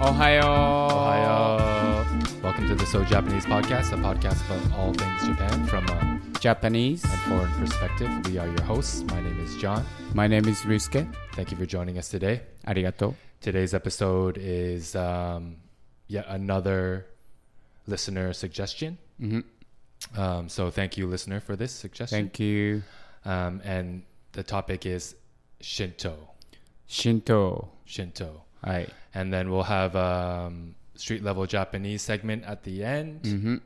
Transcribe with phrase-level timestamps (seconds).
[0.00, 0.40] Ohio.
[0.40, 2.04] Ohio.
[2.42, 7.04] Welcome to the So Japanese podcast, a podcast about all things Japan from a Japanese.
[7.04, 8.08] And foreign perspective.
[8.26, 9.02] We are your hosts.
[9.04, 9.84] My name is John.
[10.14, 11.06] My name is Ryusuke.
[11.34, 12.42] Thank you for joining us today.
[12.66, 13.14] Arigato.
[13.40, 15.56] Today's episode is um,
[16.06, 17.06] yet another
[17.86, 18.96] listener suggestion.
[19.20, 20.20] Mm-hmm.
[20.20, 22.16] Um, so thank you, listener, for this suggestion.
[22.18, 22.82] Thank you.
[23.24, 24.02] Um, and
[24.34, 25.14] the topic is
[25.60, 26.14] Shinto.
[26.86, 27.70] Shinto.
[27.84, 28.42] Shinto.
[28.64, 28.90] Right.
[29.14, 33.56] And then we'll have um, street level Japanese segment at the end, mm-hmm.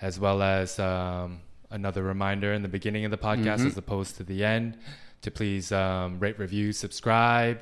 [0.00, 3.66] as well as um, another reminder in the beginning of the podcast mm-hmm.
[3.66, 4.78] as opposed to the end
[5.22, 7.60] to please um, rate, review, subscribe,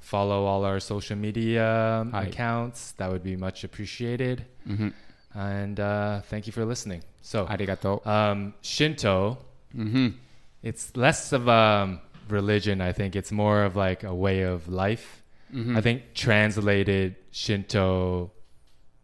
[0.00, 2.92] follow all our social media um, accounts.
[2.92, 4.44] That would be much appreciated.
[4.68, 4.88] Mm-hmm.
[5.38, 7.02] And uh, thank you for listening.
[7.22, 8.06] So, arigato.
[8.06, 9.38] Um, Shinto.
[9.74, 10.08] Mm-hmm
[10.66, 13.14] it's less of a religion, I think.
[13.14, 15.22] It's more of like a way of life.
[15.54, 15.76] Mm-hmm.
[15.76, 18.32] I think translated Shinto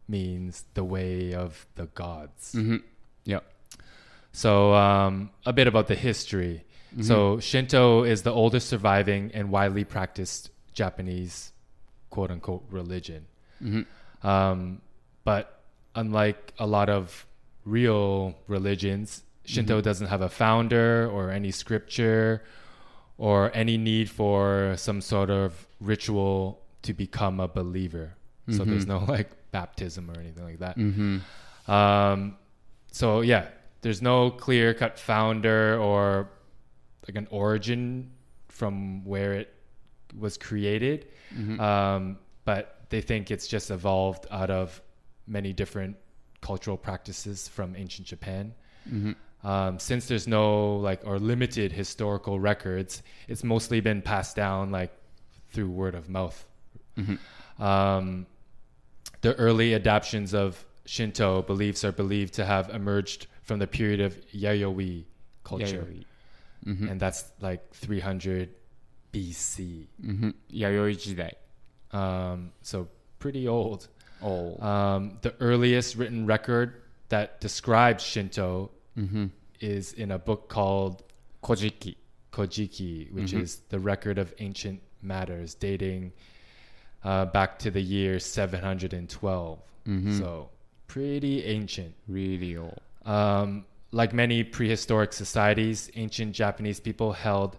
[0.08, 2.54] means the way of the gods.
[2.56, 2.78] Mm-hmm.
[3.24, 3.40] Yeah.
[4.32, 6.64] So, um, a bit about the history.
[7.00, 11.52] So, Shinto is the oldest surviving and widely practiced Japanese
[12.10, 13.26] quote unquote religion.
[13.62, 14.26] Mm-hmm.
[14.26, 14.82] Um,
[15.24, 15.62] but
[15.94, 17.26] unlike a lot of
[17.64, 22.42] real religions, Shinto doesn't have a founder or any scripture
[23.18, 28.14] or any need for some sort of ritual to become a believer.
[28.50, 30.76] So, there's no like baptism or anything like that.
[30.76, 31.70] Mm-hmm.
[31.70, 32.36] Um,
[32.90, 33.46] so yeah,
[33.80, 36.28] there's no clear cut founder or
[37.06, 38.10] like an origin
[38.48, 39.54] from where it
[40.18, 41.08] was created.
[41.34, 41.60] Mm-hmm.
[41.60, 44.80] Um, but they think it's just evolved out of
[45.26, 45.96] many different
[46.40, 48.54] cultural practices from ancient Japan.
[48.88, 49.12] Mm-hmm.
[49.44, 54.92] Um, since there's no like or limited historical records, it's mostly been passed down like
[55.50, 56.44] through word of mouth.
[56.96, 57.62] Mm-hmm.
[57.62, 58.26] Um,
[59.20, 64.16] the early adaptations of Shinto beliefs are believed to have emerged from the period of
[64.30, 65.04] Yayoi
[65.44, 66.04] culture, Yayoi.
[66.66, 66.88] Mm-hmm.
[66.88, 68.50] and that's like 300
[69.12, 69.86] BC.
[70.04, 70.30] Mm-hmm.
[70.52, 71.96] Yayoi jidai.
[71.96, 72.88] Um, so
[73.18, 73.88] pretty old.
[74.22, 74.62] Old.
[74.62, 79.26] Um, the earliest written record that describes Shinto mm-hmm.
[79.60, 81.02] is in a book called
[81.42, 81.96] Kojiki,
[82.32, 83.40] Kojiki, which mm-hmm.
[83.40, 86.12] is the record of ancient matters dating
[87.04, 89.58] uh, back to the year 712.
[89.86, 90.18] Mm-hmm.
[90.18, 90.50] So
[90.86, 91.94] pretty ancient.
[92.06, 92.80] Really old.
[93.04, 97.56] Um, like many prehistoric societies, ancient Japanese people held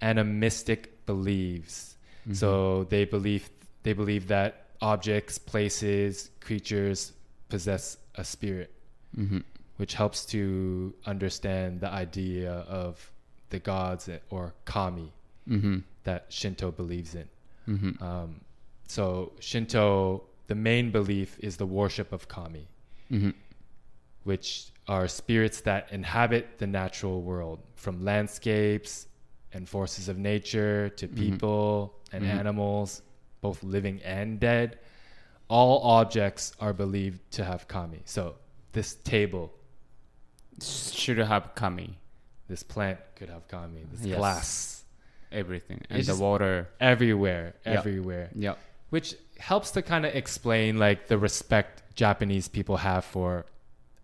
[0.00, 1.96] animistic beliefs.
[2.22, 2.34] Mm-hmm.
[2.34, 3.50] So they believe
[3.82, 7.12] they believe that objects, places, creatures
[7.48, 8.72] possess a spirit.
[9.16, 9.38] Mm-hmm
[9.76, 13.10] which helps to understand the idea of
[13.50, 15.12] the gods or kami
[15.48, 15.78] Mm-hmm.
[16.02, 17.28] that Shinto believes in.
[17.68, 18.02] Mm-hmm.
[18.02, 18.40] Um,
[18.88, 22.66] so Shinto, the main belief is the worship of kami.
[23.12, 23.30] Mm-hmm.
[24.24, 29.06] which are spirits that inhabit the natural world, from landscapes
[29.52, 32.34] and forces of nature to people and Mhm.
[32.40, 33.02] animals,
[33.40, 34.78] both living and dead.
[35.48, 38.02] All objects are believed to have kami.
[38.04, 38.34] So
[38.72, 39.52] this table,
[40.62, 41.98] Should have kami.
[42.48, 43.82] this plant could have kami.
[43.92, 44.18] This Yes.
[44.18, 44.84] glass,
[45.32, 45.82] Everything.
[45.90, 46.68] And It's the water.
[46.80, 48.30] everywhere, everywhere.
[48.34, 48.54] Yeah.
[48.90, 53.44] Which helps to kind of explain like the respect Japanese people have for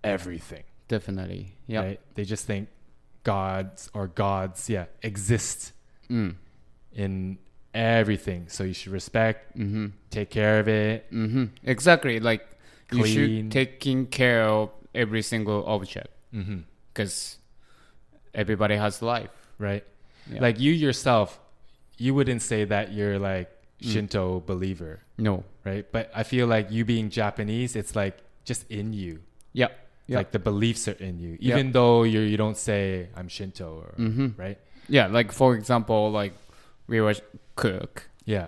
[0.03, 0.65] everything.
[0.89, 1.55] Definitely.
[1.69, 1.81] Yeah.
[1.81, 2.01] right?
[2.17, 2.69] They just think
[3.23, 5.73] gods or gods, yeah, exist
[6.11, 6.35] Mm.
[6.93, 7.39] in
[7.73, 8.49] everything.
[8.49, 9.87] So you should respect, Mm-hmm.
[10.11, 11.11] take care of it.
[11.13, 11.45] Mm-hmm.
[11.63, 12.19] Exactly.
[12.21, 12.45] Like
[12.91, 13.15] you Clean.
[13.15, 16.61] should taking care of every single object hmm
[16.93, 17.39] because
[18.35, 19.31] everybody has life.
[19.59, 19.85] Right?
[20.31, 20.41] Yeah.
[20.41, 21.41] Like you yourself,
[21.99, 23.49] you wouldn't say that you're like
[23.83, 23.93] Mm.
[23.93, 25.43] Shinto believer, No.
[25.65, 25.85] right?
[25.91, 29.23] But I feel like you being Japanese, it's like just in you.
[29.53, 29.69] Yeah.
[30.07, 30.19] Yeah.
[30.19, 33.95] Like the beliefs are in you, even though you you don't say I'm Shinto, or,
[33.99, 34.39] Mm-hmm.
[34.41, 34.59] right?
[34.89, 35.09] Yeah.
[35.11, 36.33] Like for example, like
[36.87, 37.15] we were
[37.57, 38.07] cook.
[38.25, 38.47] Yeah.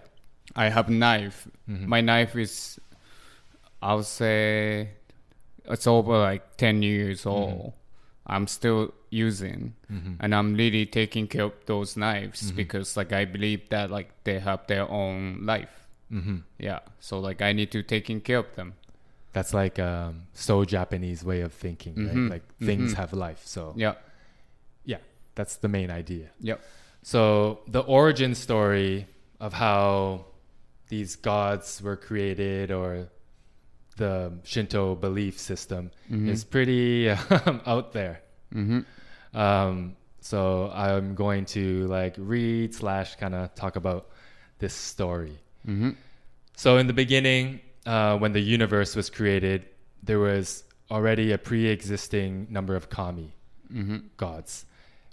[0.55, 1.49] I have knife.
[1.69, 1.87] Mhm.
[1.87, 2.79] My knife is,
[3.83, 4.91] I'll say,
[5.65, 7.73] it's over like ten years old.
[8.27, 10.17] I'm still using, Mhm.
[10.21, 12.57] and I'm really taking care of those knives Mhm.
[12.57, 15.87] because like I believe that like they have their own life.
[16.11, 16.43] Mhm.
[16.59, 16.81] Yeah.
[17.01, 18.75] So like I need to taking care of them.
[19.35, 22.31] That's like um, so Japanese way of thinking, right?
[22.31, 23.43] Like things have life.
[23.45, 23.95] So Yeah.
[24.85, 24.99] yeah,
[25.35, 26.31] that's the main idea.
[26.41, 26.61] Yep.
[27.03, 29.07] So the origin story
[29.41, 30.27] of how
[30.89, 33.09] these gods were created or
[33.97, 36.29] the Shinto belief system Mhm.
[36.29, 38.21] is pretty um, out there.
[38.55, 39.39] Mm-hmm.
[39.39, 44.09] Um, So I'm going to like read slash kind of talk about
[44.59, 45.39] this story.
[45.69, 45.91] Mm-hmm.
[46.57, 49.67] So in the beginning, uh, when the universe was created,
[50.03, 53.35] there was already a pre-existing number of kami
[53.73, 53.99] Mm-hmm.
[54.17, 54.65] gods,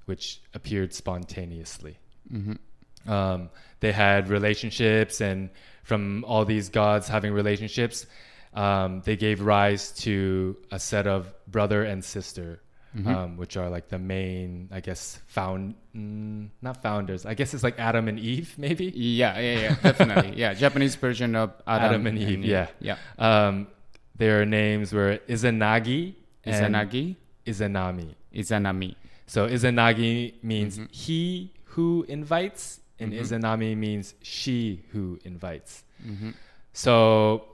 [0.05, 1.97] which appeared spontaneously.
[2.31, 3.11] Mm-hmm.
[3.11, 3.49] Um,
[3.79, 5.49] they had relationships, and
[5.83, 8.05] from all these gods having relationships,
[8.53, 12.59] um, they gave rise to a set of brother and sister,
[12.95, 13.07] Mhm.
[13.07, 17.25] um, which are like the main, I guess, found mm, not founders.
[17.25, 18.85] I guess it's like Adam and Eve, maybe.
[18.95, 20.35] Yeah, yeah, yeah, definitely.
[20.37, 22.67] yeah, Japanese version of Adam, Adam and Eve, yeah.
[22.81, 22.97] yeah.
[23.17, 23.67] Um,
[24.15, 27.15] their names were Izanagi and Izanagi,
[27.45, 28.15] Izanami.
[28.35, 28.95] Izanami.
[29.27, 30.87] So Izanagi means Mhm.
[30.91, 33.19] he who invites, and Mhm.
[33.21, 35.83] Izanami means she who invites.
[36.05, 36.31] Mm-hmm.
[36.73, 37.45] So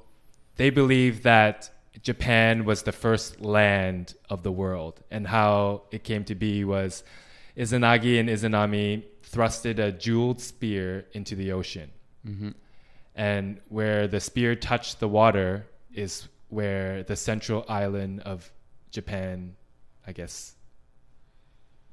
[0.57, 1.69] they believe that
[2.01, 7.04] Japan was the first land of the world, and how it came to be was
[7.57, 11.89] Izanagi and Izanami thrusted a jeweled spear into the ocean,
[12.27, 12.50] Mm-hmm.
[13.15, 18.51] and where the spear touched the water is where the central island of
[18.92, 19.56] Japan,
[20.06, 20.56] I guess,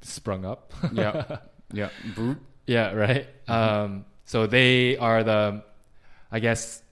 [0.03, 0.73] sprung up.
[0.93, 1.39] Yeah,
[1.73, 1.89] yeah.
[2.67, 3.27] Yeah, right.
[3.49, 5.63] Um, so they are the,
[6.33, 6.83] I guess,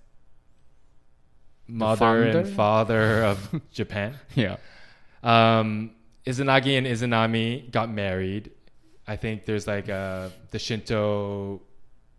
[1.68, 4.14] mother and father of Japan.
[4.34, 4.56] Yeah.
[5.22, 5.92] Um,
[6.26, 8.50] Izanagi and Izanami got married.
[9.06, 11.60] I think there's like a the Shinto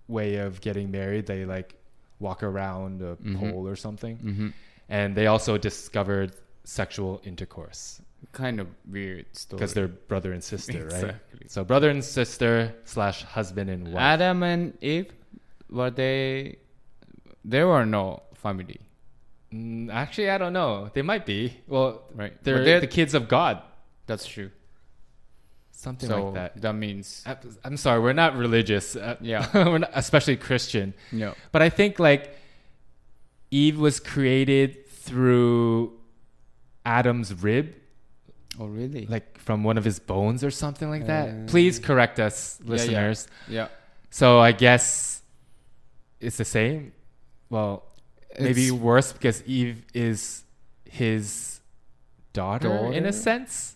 [0.08, 1.26] way of getting married.
[1.26, 1.76] They like
[2.20, 3.40] walk around a Mhm.
[3.40, 4.48] pole or something, Mm-hmm.
[4.90, 6.32] and they also discovered
[6.66, 8.02] sexual intercourse
[8.32, 9.58] Kind of weird story.
[9.60, 11.16] because they're brother and sister, right?
[11.48, 14.02] So brother and sister slash husband and wife.
[14.02, 15.12] Adam and Eve,
[15.70, 16.58] were they?
[17.44, 18.80] There were no family,
[19.54, 20.90] Mm, actually, I don't know.
[20.94, 21.56] They might be.
[21.68, 22.34] Well, right?
[22.44, 23.62] they're, they're- the kids of God.
[24.08, 24.50] that's true.
[25.72, 26.62] Something so like that.
[26.62, 27.36] that means I-
[27.66, 28.96] I'm sorry, we're not religious.
[28.96, 29.48] Uh, Yeah.
[29.54, 30.94] we're not, especially Christian.
[31.12, 31.36] no.
[31.52, 32.36] But I think like
[33.52, 35.94] Eve was created through
[36.86, 37.76] Adam's rib,
[38.60, 39.06] Oh really?
[39.08, 41.30] like from one of his bones or something like that.
[41.30, 42.92] Uh, Please correct us, listeners.
[42.92, 43.08] yeah.
[43.08, 43.28] listeners.
[43.50, 43.68] yeah.
[44.10, 45.22] So I guess
[46.22, 46.94] it's the same.
[47.50, 47.84] Well,
[48.40, 50.44] maybe worse because Eve is
[50.86, 51.60] his
[52.34, 53.76] daughter, in a sense.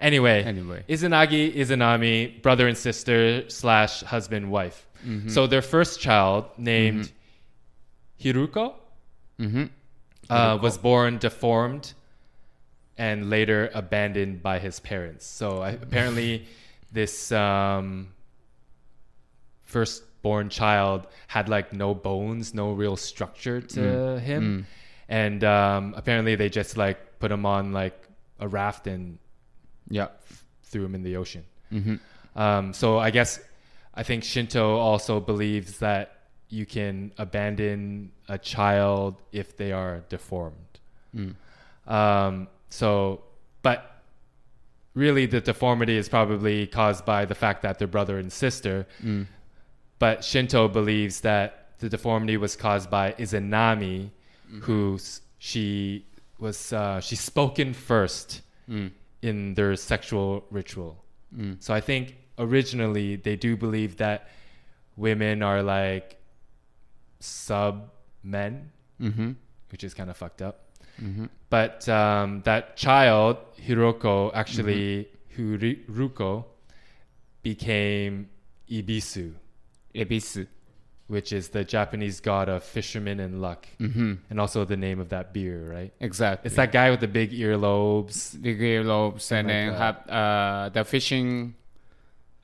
[0.00, 0.84] Anyway, anyway.
[0.88, 4.86] Izanagi, Izanami, brother and sister slash husband wife.
[5.06, 5.30] Mhm.
[5.30, 7.10] So their first child, named
[8.20, 8.74] Hiruko,
[9.40, 9.70] Mhm.
[10.28, 10.62] uh, Hiruko.
[10.62, 11.94] was born deformed
[12.98, 15.24] and later abandoned by his parents.
[15.26, 16.46] So I, apparently,
[16.92, 18.08] this um,
[20.26, 24.20] firstborn child had like no bones, no real structure to Mm.
[24.20, 24.64] him, Mm.
[25.08, 27.94] and um, apparently they just like put him on like
[28.40, 29.18] a raft and
[29.88, 30.08] Yeah.
[30.64, 31.44] threw him in the ocean.
[31.72, 31.98] Mhm.
[32.34, 33.40] Um, so I guess
[33.94, 36.06] I think Shinto also believes that
[36.50, 40.78] you can abandon a child if they are deformed.
[41.14, 41.34] Mm.
[41.86, 43.22] Um, so,
[43.62, 44.02] but
[44.94, 48.86] really, the deformity is probably caused by the fact that they're brother and sister.
[49.02, 49.26] Mm.
[49.98, 54.10] But Shinto believes that the deformity was caused by Izanami,
[54.62, 54.98] who
[55.38, 56.06] she
[56.38, 58.90] was uh, she spoken first Mm.
[59.22, 61.04] in their sexual ritual.
[61.34, 61.62] Mm.
[61.62, 64.28] So I think originally they do believe that
[64.96, 66.16] women are like
[67.20, 67.90] sub
[68.24, 69.36] men, Mhm.
[69.70, 70.56] which is kind of fucked up.
[71.00, 71.28] Mhm.
[71.48, 76.44] But um, that child, Hiroko, actually, Hiruko,
[77.42, 78.28] became
[78.68, 79.34] Ibisu,
[79.96, 80.46] Ebisu.
[81.08, 84.18] which is the Japanese god of fishermen and luck, Mhm.
[84.28, 85.92] and also the name of that beer, right?
[86.00, 86.48] Exactly.
[86.48, 89.78] It's that guy with the big earlobes, big earlobes and Like then that.
[89.78, 91.54] have uh the fishing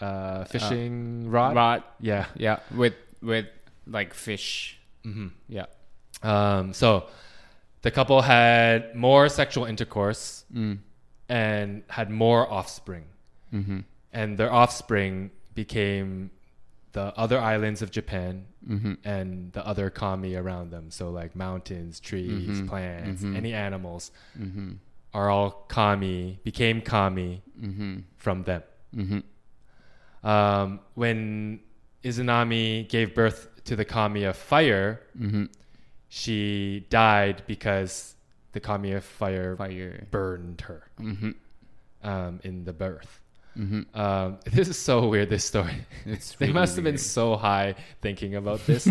[0.01, 1.57] uh, fishing rod.
[1.57, 1.83] rod.
[2.01, 2.27] Yeah.
[2.37, 3.47] Yeah, with with
[3.87, 4.79] like fish.
[5.03, 5.67] hmm Yeah.
[6.23, 7.07] Um, so
[7.83, 10.79] the couple had more sexual intercourse Mm.
[11.29, 13.05] and had more offspring.
[13.53, 13.85] Mhm.
[14.13, 16.31] And their offspring became
[16.93, 18.99] the other islands of Japan Mhm.
[19.05, 20.91] and the other kami around them.
[20.91, 22.69] So, like mountains, trees, Mhm.
[22.69, 23.37] plants, Mhm.
[23.37, 24.77] any animals Mhm.
[25.15, 28.05] are all kami, became kami Mhm.
[28.17, 28.63] from them.
[28.95, 29.23] Mhm.
[30.23, 31.61] Um, when
[32.05, 35.01] Izanami gave birth to the kami of fire,
[36.09, 38.17] she died because
[38.53, 40.07] the kami of fire Fire.
[40.11, 40.83] burned her
[42.03, 43.21] um, in the birth.
[43.59, 43.85] Mhm.
[43.95, 45.29] Um, this is so weird.
[45.29, 45.75] This story.
[46.07, 48.89] They really must have been so high thinking about this,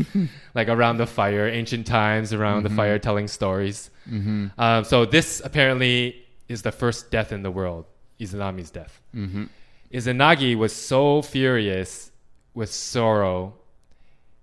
[0.53, 2.75] like around the fire, ancient times, around the Mhm.
[2.75, 3.89] fire, telling stories.
[4.09, 4.51] Mhm.
[4.57, 6.15] Um, so this apparently
[6.47, 7.85] is the first death in the world,
[8.19, 9.01] Izanami's death.
[9.15, 9.49] Mhm.
[9.93, 12.11] Izanagi was so furious
[12.53, 13.53] with sorrow,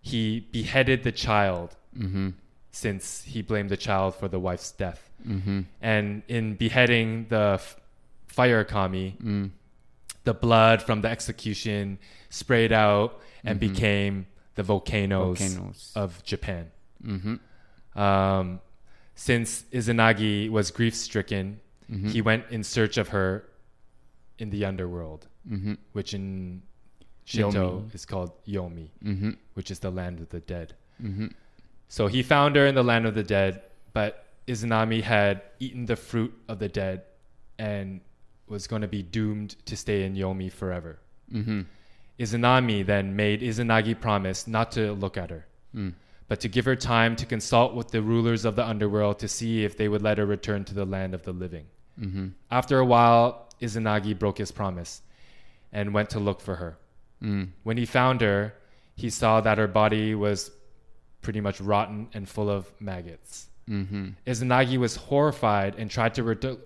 [0.01, 2.29] he beheaded the child Mm-hmm.
[2.71, 5.11] since he blamed the child for the wife's death.
[5.27, 5.61] Mm-hmm.
[5.83, 7.77] And in beheading the f-
[8.29, 9.51] fire kami, Mm.
[10.31, 11.99] The blood from the execution
[12.41, 13.11] sprayed out
[13.47, 13.67] and Mhm.
[13.69, 14.15] became
[14.59, 15.93] the volcanoes, Volcanoes.
[16.03, 16.65] of Japan.
[17.13, 17.37] Mm-hmm.
[18.07, 18.61] Um,
[19.15, 21.47] since Izanagi was grief stricken,
[21.91, 22.09] Mm-hmm.
[22.15, 23.29] he went in search of her
[24.43, 25.75] in the underworld, Mm-hmm.
[25.97, 26.63] which in
[27.25, 27.95] Shinto Yomi.
[27.95, 29.31] is called Yomi, Mm-hmm.
[29.57, 30.69] which is the land of the dead.
[31.03, 31.29] Mm-hmm.
[31.89, 33.63] So he found her in the land of the dead,
[33.99, 34.11] but
[34.47, 36.99] Izanami had eaten the fruit of the dead
[37.59, 38.01] and
[38.51, 40.99] was going to be doomed to stay in Yomi forever.
[41.33, 41.63] Mm-hmm.
[42.19, 45.93] Izanami then made Izanagi promise not to look at her, Mm.
[46.29, 49.65] but to give her time to consult with the rulers of the underworld to see
[49.65, 51.67] if they would let her return to the land of the living.
[52.01, 52.29] Mm-hmm.
[52.51, 55.03] After a while, Izanagi broke his promise
[55.73, 56.79] and went to look for her.
[57.23, 57.49] Mm.
[57.65, 58.55] When he found her,
[58.97, 60.51] he saw that her body was
[61.23, 63.49] pretty much rotten and full of maggots.
[63.69, 64.09] Mm-hmm.
[64.27, 66.59] Izanagi was horrified and tried to ret-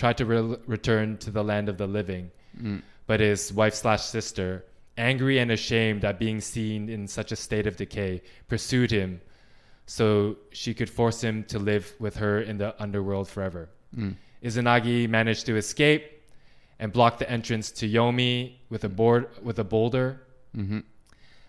[0.00, 2.24] tried to re- return to the land of the living,
[2.62, 2.80] Mm.
[3.08, 4.48] but his wife slash sister,
[4.96, 8.12] angry and ashamed at being seen in such a state of decay,
[8.52, 9.20] pursued him
[9.86, 13.62] so she could force him to live with her in the underworld forever.
[13.96, 14.14] Mm.
[14.48, 16.04] Izanagi managed to escape
[16.78, 18.34] and block the entrance to Yomi
[18.72, 20.08] with a board with a boulder
[20.56, 20.80] Mm-hmm.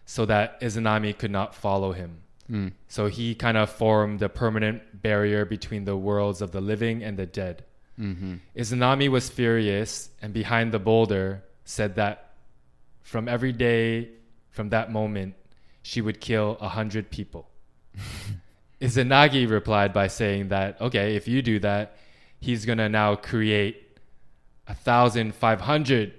[0.06, 2.12] so that Izanami could not follow him.
[2.52, 2.72] Mm.
[2.96, 7.16] So he kind of formed a permanent barrier between the worlds of the living and
[7.18, 7.64] the dead.
[8.00, 8.36] Mm-hmm.
[8.56, 12.32] Izanami was furious and behind the boulder said that
[13.02, 14.10] from every day
[14.52, 15.36] from that moment
[15.82, 17.50] she would kill a hundred people.
[18.82, 21.98] Izanagi replied by saying that okay, if you do that,
[22.40, 23.98] he's gonna now create
[24.68, 26.14] a thousand five hundred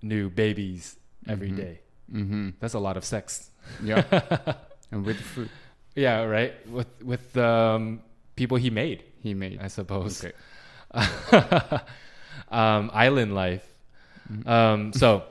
[0.00, 0.96] new babies
[1.28, 1.56] every Mhm.
[1.56, 1.80] day.
[2.12, 2.50] Mm-hmm.
[2.60, 3.50] That's a lot of sex.
[3.82, 4.04] Yeah.
[4.90, 5.50] and with food
[5.94, 6.54] Yeah, right.
[6.70, 8.00] With with the um,
[8.36, 9.60] people he made, he made.
[9.60, 10.24] I suppose.
[10.24, 10.32] Okay.
[12.50, 13.64] um, island life.
[14.30, 14.48] Mm-hmm.
[14.48, 15.24] Um, so,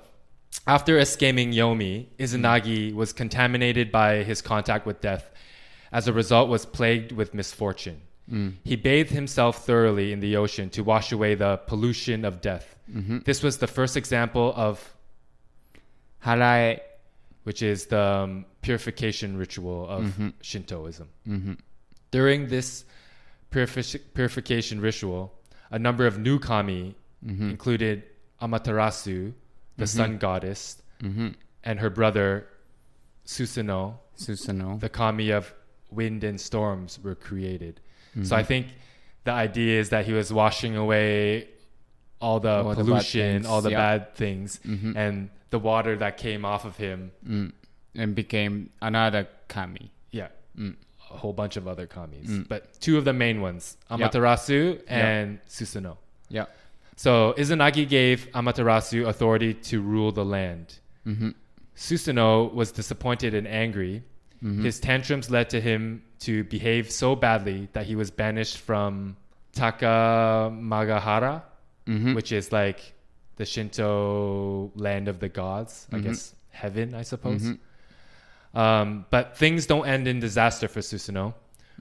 [0.67, 5.29] after escaping Yomi, Izanagi was contaminated by his contact with death.
[5.91, 8.01] As a result, was plagued with misfortune.
[8.31, 8.53] Mm.
[8.63, 12.75] He bathed himself thoroughly in the ocean to wash away the pollution of death.
[12.89, 13.19] Mm-hmm.
[13.25, 14.93] This was the first example of,
[16.23, 16.79] Harae.
[17.43, 20.33] which is the um, purification ritual of Mhm.
[20.41, 21.07] Shintoism.
[21.27, 21.53] Mm-hmm.
[22.11, 22.85] During this
[23.49, 25.33] purific- purification ritual,
[25.71, 27.49] a number of new kami Mm-hmm.
[27.51, 28.03] included
[28.41, 29.33] Amaterasu,
[29.77, 31.29] the sun goddess, Mm-hmm.
[31.63, 32.47] and her brother
[33.25, 34.79] Susanoo, Susanoo.
[34.79, 35.53] the kami of
[35.91, 37.79] wind and storms, were created.
[38.13, 38.33] So Mm-hmm.
[38.33, 38.67] I think
[39.23, 41.47] the idea is that he was washing away
[42.19, 43.77] all the All pollution, things, all the yeah.
[43.97, 44.95] bad things, Mhm.
[44.95, 47.11] and the water that came off of him.
[47.27, 47.51] Mm.
[47.95, 49.91] And became another kami.
[50.11, 50.75] Yeah, Mm.
[51.13, 52.47] A whole bunch of other kamis, Mm.
[52.47, 55.97] but two of the main ones, Amaterasu and Susanoo.
[56.29, 56.45] Yeah.
[56.95, 60.79] So Izanagi gave Amaterasu authority to rule the land.
[61.07, 61.29] Mm-hmm.
[61.75, 64.03] Susanoo was disappointed and angry.
[64.43, 64.63] Mm-hmm.
[64.63, 69.15] His tantrums led to him to behave so badly that he was banished from
[69.55, 71.43] Takamagahara,
[71.87, 72.13] Mm-hmm.
[72.13, 72.93] which is like
[73.37, 76.03] the Shinto land of the gods, I Mhm.
[76.03, 77.43] guess heaven, I suppose.
[78.53, 81.33] Um, but things don't end in disaster for Susanoo,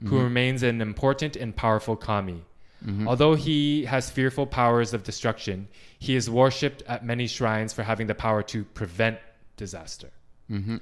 [0.03, 0.23] who Mhm.
[0.23, 2.43] remains an important and powerful kami.
[2.85, 3.07] Mhm.
[3.07, 5.67] Although he has fearful powers of destruction,
[5.99, 9.19] he is worshipped at many shrines for having the power to prevent
[9.57, 10.09] disaster.
[10.49, 10.77] Mm-hmm.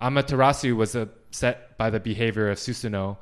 [0.00, 3.16] Amaterasu was upset by the behavior of Susanoo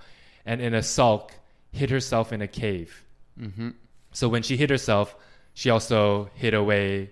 [0.45, 1.33] and in a sulk
[1.73, 3.05] hid herself in a cave.
[3.41, 3.71] Mm-hmm.
[4.13, 5.17] So when she hid herself,
[5.55, 7.11] she also hid away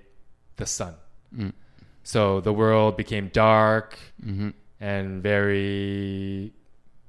[0.56, 0.94] the sun.
[1.34, 1.52] Mm.
[2.04, 4.50] So the world became dark Mm-hmm.
[4.80, 6.52] And very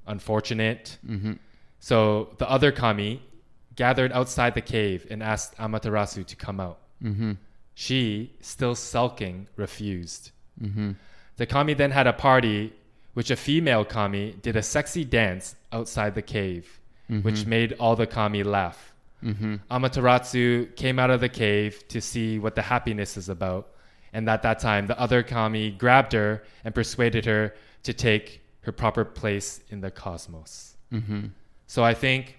[0.06, 0.98] unfortunate.
[1.06, 1.34] Mm-hmm.
[1.80, 3.22] So the other kami
[3.76, 6.78] gathered outside the cave and asked Amaterasu to come out.
[7.02, 7.32] Mm-hmm.
[7.74, 10.32] She, still sulking, refused.
[10.60, 10.92] Mm-hmm.
[11.36, 12.72] The kami then had a party,
[13.14, 16.80] which a female kami did a sexy dance outside the cave,
[17.22, 18.92] which made all the kami laugh.
[19.22, 19.56] Mm-hmm.
[19.70, 23.68] Amaterasu came out of the cave to see what the happiness is about,
[24.18, 28.72] and at that time, the other kami grabbed her and persuaded her to take her
[28.72, 30.76] proper place in the cosmos.
[30.92, 31.26] Mm-hmm.
[31.68, 32.36] So I think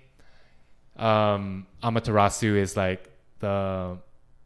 [0.98, 3.10] um, Amaterasu is like
[3.40, 3.98] the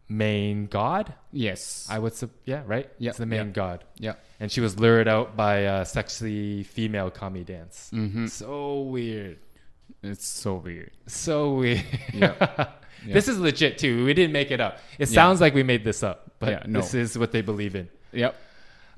[0.07, 1.11] main god.
[1.31, 1.87] Yes.
[1.89, 2.13] I would,
[2.45, 2.87] yeah, right.
[2.99, 3.61] Yeah, it's the main yeah.
[3.63, 4.13] god, yeah.
[4.39, 7.89] and she was lured out by a sexy female kami dance.
[7.91, 8.27] Mm-hmm.
[8.27, 9.39] So weird.
[10.01, 10.91] It's so weird.
[11.07, 11.83] So weird.
[13.05, 13.13] Yeah.
[13.13, 14.05] This is legit too.
[14.05, 14.77] We didn't make it up.
[14.97, 15.15] It Yeah.
[15.15, 16.79] sounds like we made this up, but Yeah, no.
[16.79, 17.89] this is what they believe in.
[18.13, 18.33] Yep.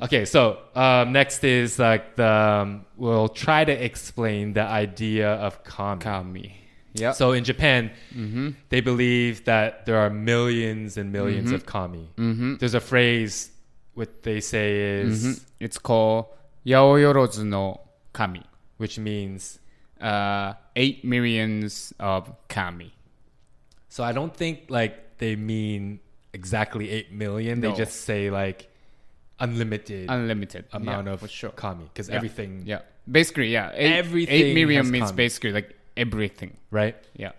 [0.02, 5.64] Okay, so um, next is like the um, we'll try to explain the idea of
[5.64, 6.02] kami.
[6.02, 6.56] Kami.
[6.96, 7.16] Yep.
[7.16, 8.50] So in Japan, mm-hmm.
[8.70, 12.10] they believe that there are millions and 1000000s of kami.
[12.18, 12.56] Mm-hmm.
[12.58, 13.52] There's a phrase
[13.96, 16.26] what they say is hmm It's called
[16.66, 17.82] Yaoyorozu no
[18.14, 18.44] Kami.
[18.78, 19.60] which means
[20.00, 22.94] Uh, eight millions of kami.
[23.90, 26.00] so I don't think like they mean
[26.34, 27.62] exactly 8 million.
[27.62, 28.70] They just say like
[29.40, 31.52] unlimited Unlimited amount yeah, of for sure.
[31.52, 32.16] kami because Yeah.
[32.16, 32.82] everything Yeah.
[33.10, 33.72] Basically, yeah.
[33.74, 35.16] Eight, Everything eight million means kami.
[35.16, 36.58] basically like everything.
[36.72, 36.96] right?
[37.16, 37.32] Yeah.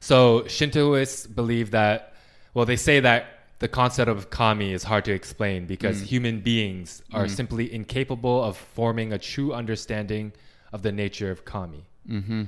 [0.00, 2.14] So Shintoists believe that,
[2.54, 3.26] well, they say that
[3.60, 6.06] the concept of kami is hard to explain because mm.
[6.06, 7.30] human beings are mm.
[7.30, 10.32] simply incapable of forming a true understanding
[10.72, 11.84] of the nature of kami.
[12.08, 12.44] Mm-hmm.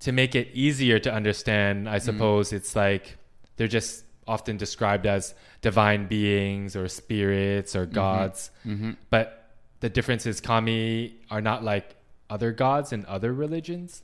[0.00, 3.16] To make it easier to understand, I suppose it's like
[3.56, 8.50] they're just often described as divine beings or spirits or gods.
[8.66, 8.92] Mm-hmm.
[9.10, 9.48] But
[9.80, 11.94] the difference is kami are not like
[12.30, 14.02] other gods in other religions.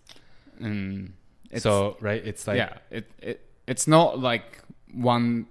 [0.61, 1.11] Mm.
[1.51, 2.25] It's, so, right?
[2.25, 5.47] It's like yeah, it, it it's not like one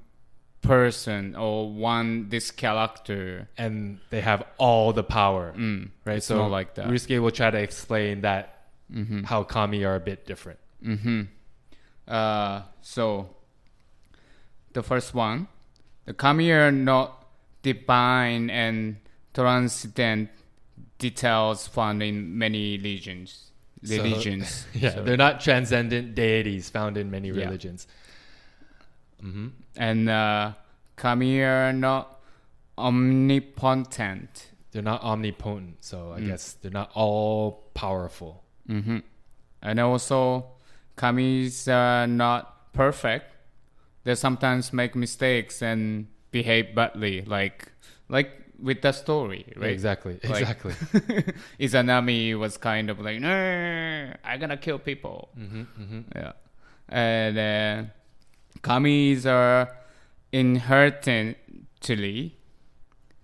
[0.62, 3.48] person or one this character.
[3.58, 5.90] and they have all the power, Mm.
[6.06, 6.18] right?
[6.18, 6.88] It's so like that.
[6.88, 8.57] Ryusuke will try to explain that
[8.94, 9.24] Mm-hmm.
[9.24, 10.60] how kami are a bit different.
[10.84, 11.24] Mm-hmm.
[12.08, 13.29] Uh, so
[14.74, 15.48] the first one,
[16.06, 17.25] the kami are not
[17.63, 18.96] divine and
[19.34, 20.29] transcendent
[21.00, 23.51] details found in many religions.
[23.84, 24.65] So- Religions.
[24.74, 25.03] Yeah, Sorry.
[25.06, 27.46] they're not transcendent deities found in many Yeah.
[27.46, 27.88] religions.
[29.20, 30.53] hmm and uh,
[30.96, 32.22] kami are not
[32.77, 34.51] omnipotent.
[34.72, 36.15] They're not omnipotent, so Mm.
[36.17, 38.44] I guess they're not all powerful.
[38.68, 38.98] Hmm
[39.62, 40.46] And also,
[40.98, 43.34] kamis are not perfect.
[44.04, 47.72] They sometimes make mistakes and behave badly, like
[48.10, 48.32] like
[48.62, 49.72] with the story, right?
[49.72, 50.74] Exactly, Like- exactly.
[51.60, 55.30] Izanami was kind of like, no, I'm gonna kill people.
[55.36, 56.34] hmm hmm Yeah,
[56.90, 57.84] and uh,
[58.62, 59.75] kamis are
[60.32, 62.38] inherently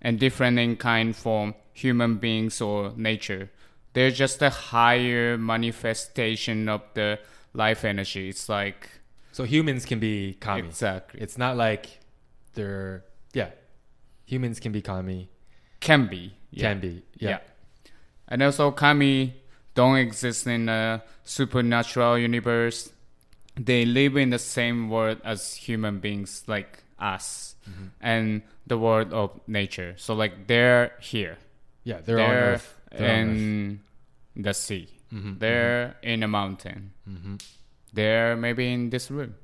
[0.02, 3.50] and different in kind from human beings or nature.
[3.94, 7.18] They're just a higher manifestation of the
[7.54, 8.28] life energy.
[8.28, 8.90] It's like
[9.32, 10.66] So humans can be kami.
[10.68, 12.00] exactly It's not like
[12.54, 13.50] they're yeah.
[14.26, 15.30] Humans can be kami.
[15.80, 16.62] can be yeah.
[16.70, 17.30] Can be yeah.
[17.30, 17.38] Yeah.
[18.28, 19.34] And also kami
[19.74, 22.90] don't exist in a supernatural universe.
[23.56, 27.86] They live in the same world as human beings like us Mm-hmm.
[28.02, 29.94] and the world of nature.
[29.96, 31.38] So like they're here.
[31.82, 32.16] Yeah, they're.
[32.16, 32.74] They're on Earth.
[32.98, 33.80] In
[34.36, 34.88] the sea.
[35.12, 36.92] Mhm, They're in a mountain.
[37.08, 37.40] Mhm.
[37.92, 39.34] They're maybe in this room.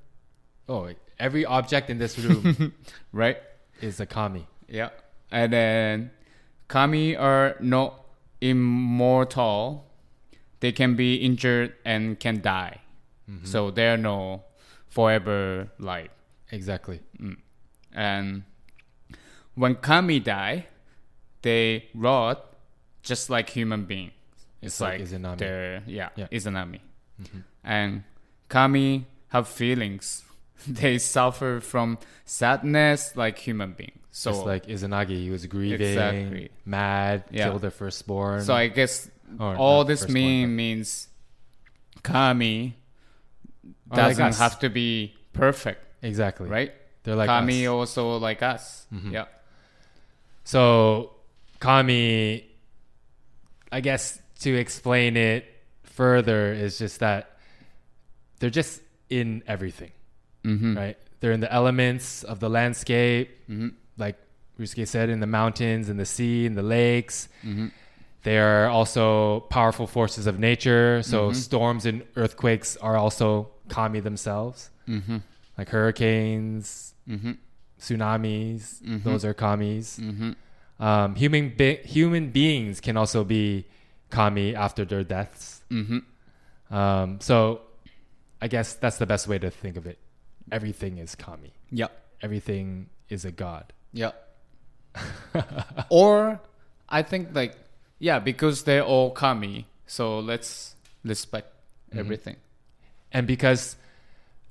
[0.69, 2.73] Oh, every object in this room
[3.13, 3.37] Right?
[3.81, 4.47] is a kami.
[4.69, 4.91] Yeah.
[5.31, 6.11] And then
[6.69, 8.05] kami are not
[8.41, 9.87] immortal.
[10.61, 12.81] They can be injured and can die.
[13.31, 13.47] Mm-hmm.
[13.47, 14.45] So they're no
[14.89, 16.11] forever life.
[16.51, 17.01] Exactly.
[17.95, 18.43] And
[19.55, 20.67] when kami die,
[21.43, 22.50] they rot
[23.03, 24.13] just like human beings.
[24.63, 25.39] It's, It's like like, Izanami.
[25.39, 26.27] they're yeah, Yeah.
[26.31, 26.81] Izanami.
[27.23, 27.43] Mhm.
[27.65, 28.05] And
[28.49, 30.23] kami have feelings.
[30.69, 33.97] they suffer from sadness like human beings.
[34.13, 36.51] So Just like Izanagi, he was grieving, Exactly.
[36.67, 37.45] mad, Yeah.
[37.49, 38.43] killed their firstborn.
[38.43, 39.09] So I guess
[39.39, 41.09] Or all this mean means
[42.03, 42.77] kami
[43.95, 44.39] doesn't us.
[44.39, 46.49] have to be perfect, exactly.
[46.49, 46.73] right?
[47.05, 47.71] They're like kami us.
[47.71, 48.87] also like us.
[48.93, 49.13] Mhm.
[49.13, 49.27] Yeah.
[50.45, 51.13] So
[51.61, 52.50] kami,
[53.73, 55.45] I guess to explain it
[55.85, 57.37] further is just that
[58.39, 59.93] they're just in everything,
[60.45, 60.77] Mm-hmm.
[60.77, 60.97] right?
[61.21, 63.69] They're in the elements of the landscape, Mm-hmm.
[63.99, 64.17] like
[64.59, 67.29] Ryusuke said, in the mountains, in the sea, in the lakes.
[67.45, 67.69] Mm-hmm.
[68.23, 71.03] They are also powerful forces of nature.
[71.03, 71.37] So Mhm.
[71.37, 75.19] storms and earthquakes are also kami themselves, Mm-hmm.
[75.59, 77.33] like hurricanes, Mm-hmm.
[77.81, 78.81] tsunamis.
[79.05, 79.99] Those are kamis.
[80.81, 80.85] Mm-hmm.
[80.85, 83.67] Um, human be- human beings can also be
[84.11, 85.63] kami after their deaths.
[85.71, 86.75] Mm-hmm.
[86.75, 87.61] Um, so
[88.41, 89.99] I guess that's the best way to think of it.
[90.51, 91.53] Everything is kami.
[91.71, 91.89] Yeah.
[92.23, 93.73] Everything is a god.
[93.93, 94.13] Yeah.
[95.91, 96.41] or
[96.89, 97.57] I think like
[97.99, 101.53] yeah, because they're all kami, so let's respect
[101.93, 101.99] Mhm.
[102.01, 102.37] everything.
[103.13, 103.75] and because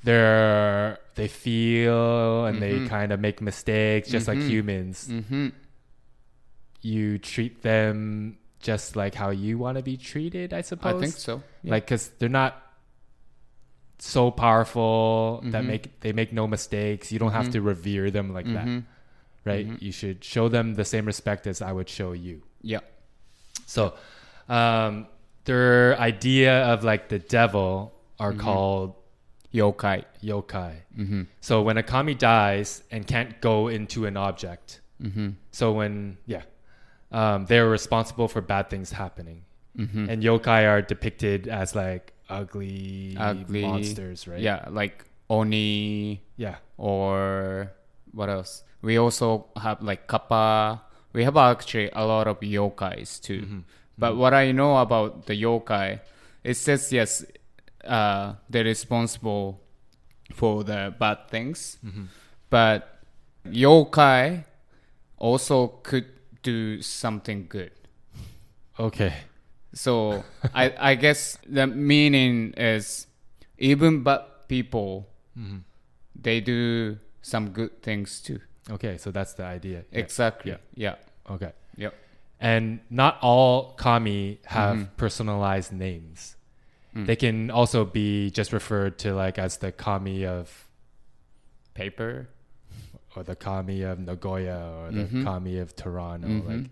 [0.03, 2.89] they're they feel and they Mhm.
[2.89, 4.47] kind of make mistakes just like Mhm.
[4.49, 5.47] humans Mm-hmm.
[6.81, 10.95] You treat them just like how you want to be treated, I suppose.
[10.95, 11.43] I think so.
[11.63, 11.71] Yeah.
[11.71, 12.61] Like, because they're not
[13.99, 15.67] so powerful that Mhm.
[15.67, 17.11] make they make no mistakes.
[17.11, 17.51] You don't have Mhm.
[17.53, 18.83] to revere them like that, Mhm.
[19.45, 19.67] right?
[19.67, 19.81] Mhm.
[19.81, 22.43] You should show them the same respect as I would show you.
[22.61, 22.79] Yeah.
[23.65, 23.93] So,
[24.47, 25.07] um,
[25.45, 28.39] their idea of like the devil are Mhm.
[28.39, 28.95] called
[29.53, 30.05] Yokai.
[30.23, 30.75] yokai.
[30.97, 31.23] Mm-hmm.
[31.41, 35.29] So when a kami dies and can't go into an object, Mm-hmm.
[35.51, 36.43] so when yeah,
[37.11, 39.45] um, they're responsible for bad things happening,
[39.77, 40.09] Mm-hmm.
[40.09, 43.61] and yokai are depicted as like ugly, Ugly.
[43.61, 44.39] monsters, right?
[44.41, 46.57] Yeah, like Oni yeah.
[46.77, 47.71] or
[48.11, 48.63] what else?
[48.81, 50.81] We also have like Kappa.
[51.13, 53.41] We have actually a lot of yokais too.
[53.41, 53.63] Mhm.
[53.97, 55.99] But what I know about the yokai,
[56.43, 57.23] it says yes,
[57.85, 59.61] uh, they're responsible
[60.33, 61.77] for the bad things.
[61.85, 62.07] Mhm.
[62.49, 62.99] But
[63.45, 64.43] yokai
[65.17, 66.05] also could
[66.43, 67.71] do something good.
[68.79, 69.13] Okay.
[69.73, 70.23] So
[70.53, 73.07] I I guess the meaning is
[73.57, 75.63] even but people Mhm.
[76.15, 78.39] they do some good things too.
[78.71, 79.83] Okay, so that's the idea.
[79.91, 80.51] Exactly.
[80.51, 80.57] Yeah.
[80.75, 81.33] Yeah.
[81.35, 81.51] Okay.
[81.77, 81.93] Yep.
[82.39, 84.87] And not all kami have Mhm.
[84.97, 86.35] personalized names.
[86.95, 87.05] Mm.
[87.05, 90.65] They can also be just referred to like as the kami of
[91.73, 92.27] Paper.
[93.15, 95.23] Or the kami of Nagoya or the Mhm.
[95.23, 96.27] kami of Toronto.
[96.27, 96.47] Mhm.
[96.47, 96.69] Like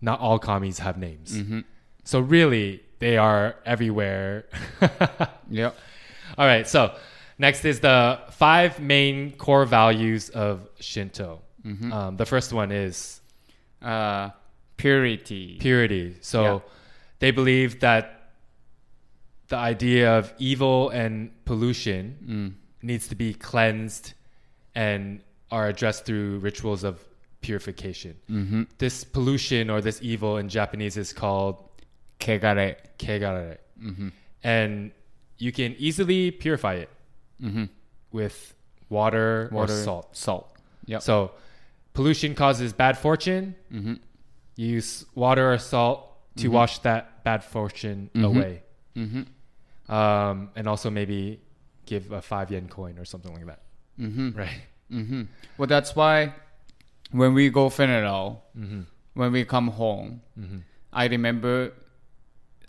[0.00, 1.36] not all kamis have names.
[1.36, 1.60] Mm-hmm.
[2.04, 4.46] So really they are everywhere.
[5.50, 5.76] Yep.
[6.38, 6.94] all right, so
[7.38, 11.42] next is the five main core values of Shinto.
[11.64, 11.92] Mm-hmm.
[11.92, 13.20] Um, the first one is
[13.82, 14.30] Uh,
[14.76, 15.58] purity.
[15.60, 16.16] purity.
[16.20, 16.58] So Yeah.
[17.20, 18.32] they believe that
[19.48, 22.54] the idea of evil and pollution Mm.
[22.82, 24.14] needs to be cleansed
[24.74, 26.98] and are addressed through rituals of
[27.40, 28.16] purification.
[28.30, 28.62] Mm-hmm.
[28.78, 31.62] This pollution or this evil in Japanese is called
[32.18, 32.76] Kegare.
[32.98, 33.58] kegare.
[33.82, 34.08] Mm-hmm.
[34.42, 34.90] And
[35.38, 36.90] you can easily purify it
[37.42, 37.64] Mm-hmm.
[38.12, 38.54] with
[38.88, 39.72] water, Water.
[39.72, 40.16] or salt.
[40.16, 40.56] Salt.
[40.86, 41.02] Yep.
[41.02, 41.32] So
[41.92, 43.54] pollution causes bad fortune.
[43.72, 43.94] mm-hmm.
[44.56, 46.52] You use water or salt to Mhm.
[46.52, 48.24] wash that bad fortune Mhm.
[48.24, 48.62] away.
[48.96, 49.92] Mm-hmm.
[49.92, 51.40] Um, and also maybe
[51.84, 53.60] give a five yen coin or something like that.
[54.00, 54.30] Mm-hmm.
[54.38, 54.62] Right.
[54.92, 55.22] Mm-hmm.
[55.58, 56.34] Well, that's why
[57.10, 58.80] when we go funeral, Mm-hmm.
[59.14, 60.58] when we come home, Mm-hmm.
[60.92, 61.72] I remember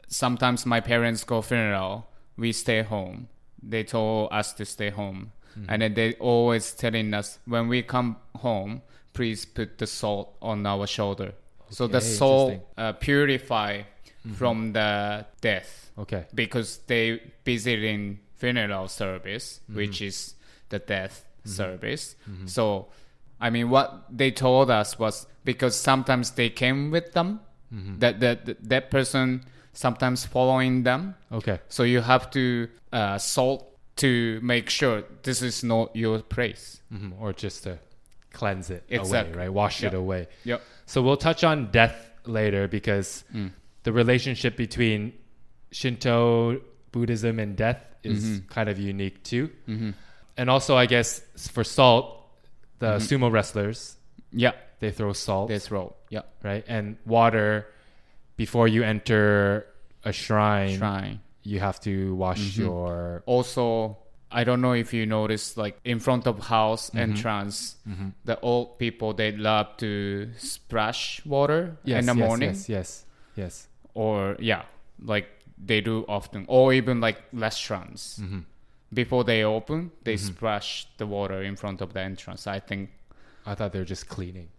[0.07, 3.27] sometimes my parents go funeral, we stay home.
[3.61, 5.31] They told us to stay home.
[5.57, 5.65] Mm-hmm.
[5.69, 8.81] And then they always telling us when we come home,
[9.13, 11.33] please put the salt on our shoulder.
[11.69, 13.81] so the Okay, salt uh, purify
[14.35, 16.25] from the death Okay.
[16.35, 19.75] because they busy in funeral service, Mm-hmm.
[19.77, 20.35] which is
[20.69, 22.15] the death service.
[22.45, 22.87] So,
[23.39, 27.39] I mean, what they told us was because sometimes they came with them,
[27.73, 27.99] Mm-hmm.
[27.99, 31.15] that that that person sometimes following them.
[31.31, 31.59] Okay.
[31.67, 36.81] So you have to uh, salt to make sure this is not your place.
[36.89, 37.77] hmm Or just to
[38.31, 39.33] cleanse it Exactly.
[39.33, 39.53] away, right?
[39.53, 40.27] Wash it away.
[40.45, 40.61] Yep.
[40.85, 43.51] So we'll touch on death later because Mm.
[43.83, 45.11] the relationship between
[45.71, 48.47] Shinto, Buddhism, and death is Mhm.
[48.49, 49.49] kind of unique too.
[49.67, 49.91] Mm-hmm.
[50.37, 51.21] And also, I guess
[51.51, 52.05] for salt,
[52.79, 53.07] the Mhm.
[53.07, 53.97] sumo wrestlers
[54.31, 55.95] Yeah, they throw salt, They throw.
[56.09, 56.63] Yeah, right?
[56.67, 57.65] And water
[58.35, 59.65] before you enter
[60.03, 61.19] a shrine, shrine.
[61.43, 62.57] you have to wash Mhm.
[62.59, 63.23] your.
[63.25, 63.97] Also,
[64.29, 66.99] I don't know if you noticed, like in front of house Mhm.
[66.99, 68.13] entrance, Mhm.
[68.25, 73.05] the old people they love to splash water Yes, in the yes, morning, Yes, yes,
[73.35, 73.67] yes.
[73.93, 74.63] or yeah,
[75.01, 78.39] like they do often, or even like restaurants hmm
[78.93, 80.19] before they open, they Mhm.
[80.19, 82.47] splash the water in front of the entrance.
[82.47, 82.89] I think
[83.45, 84.49] I thought they were just cleaning.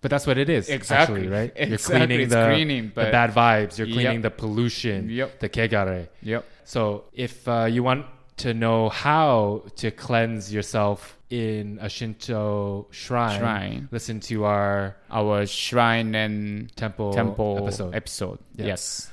[0.00, 1.52] But that's what it is, exactly actually, right?
[1.56, 3.78] Exactly, You're cleaning it's the, cleaning, the bad vibes.
[3.78, 3.94] You're Yep.
[3.96, 5.40] cleaning the pollution, Yep.
[5.40, 6.08] the kegare.
[6.22, 6.44] yep.
[6.64, 8.06] So if uh, you want
[8.38, 13.88] to know how to cleanse yourself in a Shinto shrine, Shrine.
[13.90, 17.94] listen to our Our shrine and temple, temple episode.
[17.94, 18.38] episode.
[18.54, 18.66] Yeah.
[18.66, 19.10] Yes.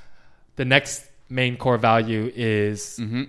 [0.56, 3.24] the next main core value is Mm-hmm.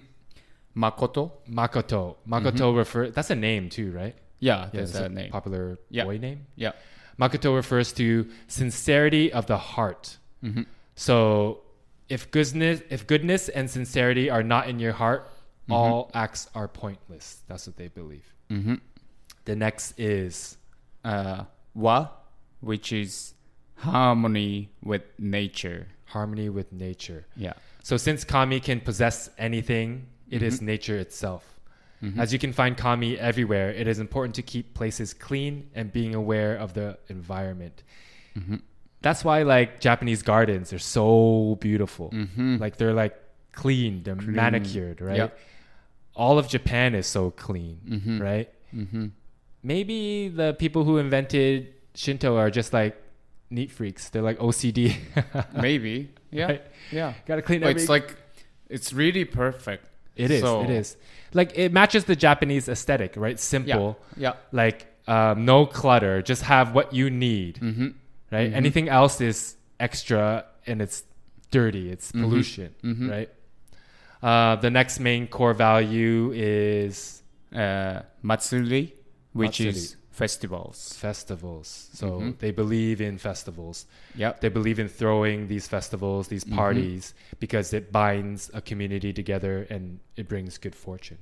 [0.76, 1.32] Makoto.
[1.48, 2.16] Makoto.
[2.28, 4.14] Makoto refer that's a name too, right?
[4.38, 5.30] Yeah, Yeah, that's a name.
[5.30, 6.04] popular Yeah.
[6.04, 6.46] boy name.
[6.56, 6.72] Yeah.
[7.18, 10.18] Makoto refers to sincerity of the heart.
[10.44, 10.62] Mm-hmm.
[10.94, 11.62] So
[12.08, 15.30] if goodness if goodness and sincerity are not in your heart,
[15.66, 15.72] Mm-hmm.
[15.72, 17.42] all acts are pointless.
[17.48, 18.26] That's what they believe.
[18.50, 18.74] Mm-hmm.
[19.46, 20.58] The next is
[21.04, 22.08] Uh, wa,
[22.60, 23.34] which is
[23.76, 25.86] harmony with nature.
[26.06, 27.26] harmony with nature.
[27.36, 27.54] Yeah.
[27.82, 30.66] So since kami can possess anything, it is Mm-hmm.
[30.66, 31.44] nature itself.
[32.02, 32.18] Mhm.
[32.18, 36.14] As you can find kami everywhere, it is important to keep places clean and being
[36.14, 37.82] aware of the environment.
[38.38, 38.60] Mhm.
[39.02, 42.10] that's why like Japanese gardens are so beautiful.
[42.10, 42.56] Mm-hmm.
[42.58, 43.14] Like they're like
[43.52, 45.16] clean, they're manicured, right?
[45.16, 45.38] Yep.
[46.14, 48.20] All of Japan is so clean, Mhm.
[48.20, 48.48] right?
[48.74, 49.06] Mm-hmm.
[49.62, 52.96] Maybe the people who invented Shinto are just like
[53.50, 54.08] neat freaks.
[54.10, 54.96] They're like OCD.
[55.54, 56.10] Maybe.
[56.30, 56.46] Yeah.
[56.46, 56.62] Right?
[56.90, 57.14] Yeah.
[57.26, 57.80] Gotta clean every.
[57.80, 58.16] it's like
[58.68, 59.84] it's really perfect.
[60.16, 60.40] It is.
[60.42, 60.96] so- It is.
[61.34, 63.38] Like it matches the Japanese aesthetic, right?
[63.38, 63.98] Simple.
[64.16, 64.34] Yeah.
[64.52, 66.22] Like um, no clutter.
[66.22, 67.88] Just have what you need, Mm-hmm.
[68.32, 68.52] right?
[68.52, 71.04] Anything else is extra and it's
[71.50, 71.90] dirty.
[71.90, 72.22] It's Mm-hmm.
[72.22, 72.74] pollution,
[73.10, 73.30] right?
[74.22, 77.22] Uh, the next main core value is
[77.54, 78.92] Uh, matsuri,
[79.32, 79.68] which Matsuri.
[79.68, 80.76] is festivals.
[81.06, 81.68] festivals.
[82.00, 82.30] So Mm-hmm.
[82.42, 83.76] they believe in festivals.
[84.22, 84.32] Yep.
[84.42, 86.56] They believe in throwing these festivals, these Mm-hmm.
[86.64, 87.02] parties,
[87.44, 91.18] because it binds a community together and it brings good fortune.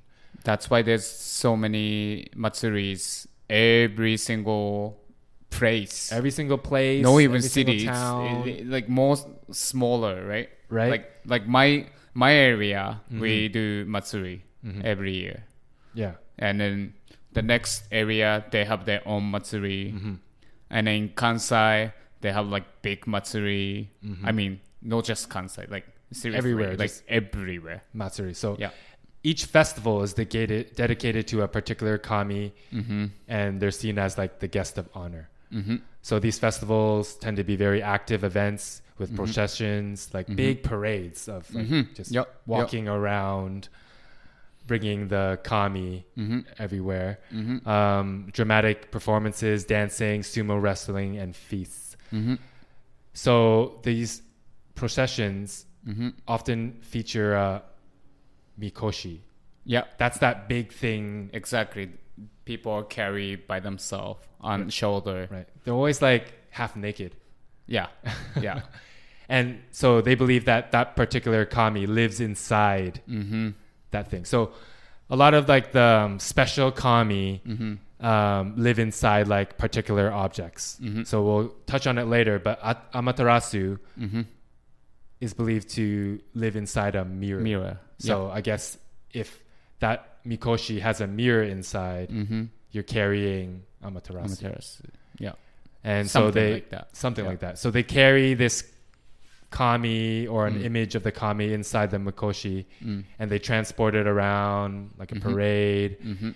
[0.48, 5.00] That's why there's so many matsuris every single
[5.50, 5.96] place.
[6.18, 7.86] Every single place, no even city.
[7.86, 9.16] Town, it- it- like more
[9.50, 10.48] smaller, right?
[10.68, 10.90] Right.
[10.94, 13.20] Like like my my area, Mm-hmm.
[13.24, 14.36] we do matsuri
[14.92, 15.38] every year,
[16.02, 16.94] yeah, and then
[17.32, 20.14] the next area they have their own matsuri, Mm-hmm.
[20.70, 23.90] and then Kansai they have like big matsuri.
[24.04, 24.26] Mm-hmm.
[24.26, 27.82] I mean, not just Kansai, like seriously, Everywhere, like everywhere.
[27.92, 28.34] Matsuri.
[28.34, 28.70] So Yeah.
[29.22, 33.04] each festival is dedicated dedicated to a particular kami, Mm-hmm.
[33.28, 35.28] and they're seen as like the guest of honor.
[35.52, 35.76] Mm-hmm.
[36.02, 39.16] So these festivals tend to be very active events with Mm-hmm.
[39.24, 42.40] processions, like big parades of like just Yep, yep.
[42.46, 43.68] walking around,
[44.66, 46.40] bringing the kami Mm-hmm.
[46.58, 47.18] everywhere.
[47.32, 47.68] Mm-hmm.
[47.68, 51.96] Um, dramatic performances, dancing, sumo wrestling, and feasts.
[52.12, 52.34] Mm-hmm.
[53.12, 54.22] So these
[54.74, 56.08] processions Mm-hmm.
[56.26, 57.62] often feature a
[58.58, 59.18] mikoshi.
[59.66, 59.84] Yeah.
[59.98, 61.90] That's that big thing, Exactly.
[62.46, 65.28] People carry by themselves on shoulder.
[65.30, 65.46] right?
[65.64, 67.16] They're always like half naked.
[67.66, 67.88] Yeah.
[68.40, 68.62] Yeah.
[69.28, 73.50] And so they believe that that particular kami lives inside mm-hmm.
[73.96, 74.24] That thing.
[74.24, 74.52] So
[75.10, 77.72] a lot of like the um, special kami Mm-hmm.
[78.06, 80.78] um, live inside like particular objects.
[80.82, 81.06] Mhm.
[81.06, 82.38] So we'll touch on it later.
[82.38, 84.22] But At- Amaterasu Mm-hmm.
[85.20, 87.40] is believed to live inside a mirror.
[87.40, 87.78] Mirror.
[87.98, 88.76] So I guess
[89.12, 89.28] if
[89.80, 92.08] that mikoshi has a mirror inside.
[92.10, 92.44] Mm-hmm.
[92.74, 94.42] you're carrying Amaterasu.
[94.42, 94.80] Amaterasu.
[95.18, 95.34] Yeah.
[95.84, 96.86] And so Something they like that.
[96.96, 97.30] something Yeah.
[97.32, 97.58] like that.
[97.58, 98.64] So they carry this
[99.62, 100.64] kami or an Mm.
[100.68, 103.04] image of the kami inside the mikoshi, Mm.
[103.18, 105.22] and they transport it around like a Mhm.
[105.26, 106.30] parade Mm-hmm.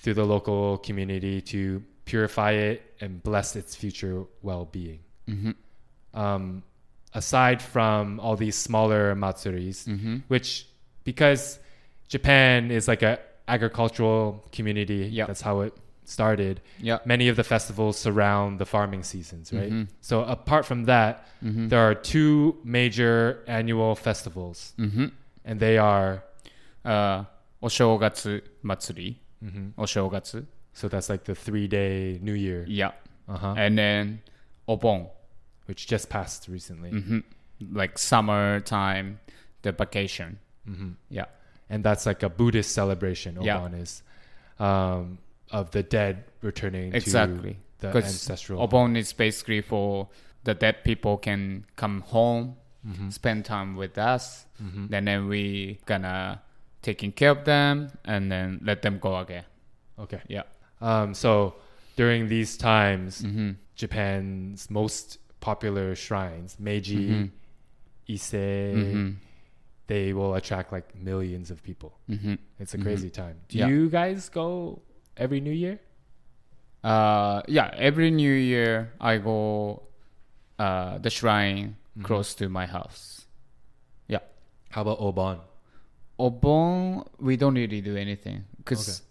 [0.00, 5.00] through the local community to purify it and bless its future well-being.
[5.28, 5.52] Mm-hmm.
[6.22, 6.62] Um,
[7.14, 10.16] aside from all these smaller matsuris, Mm-hmm.
[10.32, 10.48] which
[11.04, 11.58] because
[12.14, 15.26] Japan is like a agricultural community, Yeah.
[15.28, 15.72] that's how it
[16.08, 16.98] started, yeah.
[17.04, 19.70] many of the festivals surround the farming seasons, right?
[19.70, 19.92] Mm-hmm.
[20.00, 21.68] So apart from that, mm-hmm.
[21.68, 25.06] there are two major annual festivals, mm-hmm.
[25.44, 26.24] and they are
[26.84, 27.24] uh,
[27.62, 29.80] Oshogatsu Matsuri, mm-hmm.
[29.80, 30.46] Oshogatsu.
[30.72, 32.64] So that's like the three-day New Year.
[32.66, 32.92] Yeah.
[33.28, 33.54] Uh-huh.
[33.56, 34.22] And then
[34.66, 35.10] Obon,
[35.66, 37.18] which just passed recently, mm-hmm.
[37.72, 39.20] like summertime,
[39.62, 40.38] the vacation.
[40.66, 40.90] Mm-hmm.
[41.10, 41.26] Yeah.
[41.68, 43.34] And that's like a Buddhist celebration.
[43.34, 43.76] Obon yeah.
[43.76, 44.02] is.
[44.58, 45.18] Um,
[45.50, 47.58] of the dead returning Exactly.
[47.80, 48.66] to the ancestral.
[48.66, 50.08] Obon is basically for
[50.44, 52.56] the dead people can come home,
[52.86, 53.12] Mhm.
[53.12, 54.92] spend time with us, Mhm.
[54.92, 56.42] and then we gonna
[56.82, 59.44] taking care of them and then let them go again.
[59.98, 60.20] Okay.
[60.28, 60.44] Yeah.
[60.80, 61.56] Um, so
[61.96, 63.50] during these times, Mm-hmm.
[63.74, 67.30] Japan's most popular shrines, Meiji, Mhm.
[68.08, 69.10] Ise, Mm-hmm.
[69.88, 71.98] they will attract like millions of people.
[72.08, 72.34] Mm-hmm.
[72.60, 73.36] It's a crazy time.
[73.48, 73.68] Do Yeah.
[73.68, 74.82] you guys go
[75.18, 75.80] every New Year?
[76.84, 77.70] Uh, yeah.
[77.76, 79.82] Every New Year, I go
[80.58, 82.04] uh, the shrine Mhm.
[82.04, 83.26] close to my house.
[84.08, 84.20] Yeah.
[84.70, 85.40] How about Obon?
[86.18, 89.02] Obon, we don't really do anything because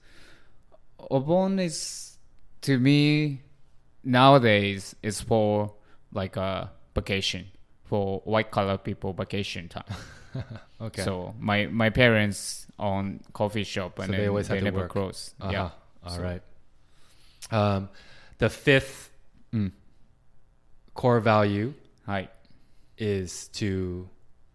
[1.12, 2.18] Obon is
[2.62, 3.42] to me
[4.04, 5.74] nowadays is for
[6.12, 7.48] like a vacation
[7.86, 9.84] for white collar people vacation time.
[10.80, 11.02] Okay.
[11.02, 14.92] So my my parents own coffee shop and So they always have to never work.
[14.92, 15.34] close.
[15.42, 15.52] uh-huh.
[15.52, 15.70] Yeah.
[16.04, 16.42] All So- right.
[17.52, 17.90] Um,
[18.40, 19.12] the fifth
[19.54, 19.72] Mm.
[20.94, 21.74] core value
[22.98, 24.10] is to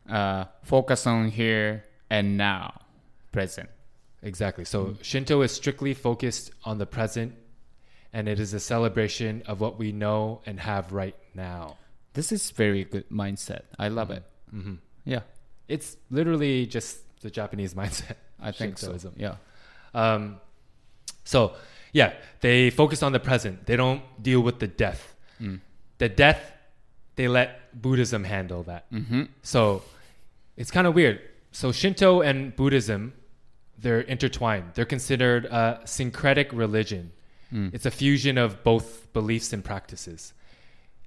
[0.09, 2.81] Uh, focus on here and now,
[3.31, 3.70] present.
[4.20, 4.64] exactly.
[4.64, 5.05] So Mm.
[5.05, 7.37] Shinto is strictly focused on the present,
[8.12, 11.78] and it is a celebration of what we know and have right now.
[12.14, 13.62] This is very good mindset.
[13.78, 14.24] I love it.
[14.50, 14.74] hmm
[15.05, 15.22] Yeah,
[15.68, 18.16] It's literally just the Japanese mindset.
[18.40, 18.98] I think so.
[19.16, 19.37] Yeah.
[19.94, 20.40] Um,
[21.24, 21.54] so
[21.92, 23.66] yeah, they focus on the present.
[23.66, 25.14] They don't deal with the death.
[25.40, 25.61] Mm.
[25.98, 26.40] The death
[27.16, 28.90] they let Buddhism handle that.
[28.90, 29.24] Mm-hmm.
[29.42, 29.82] So
[30.56, 31.20] it's kind of weird.
[31.52, 33.12] So Shinto and Buddhism,
[33.78, 34.72] they're intertwined.
[34.74, 37.12] They're considered a syncretic religion.
[37.52, 37.74] Mm.
[37.74, 40.32] It's a fusion of both beliefs and practices,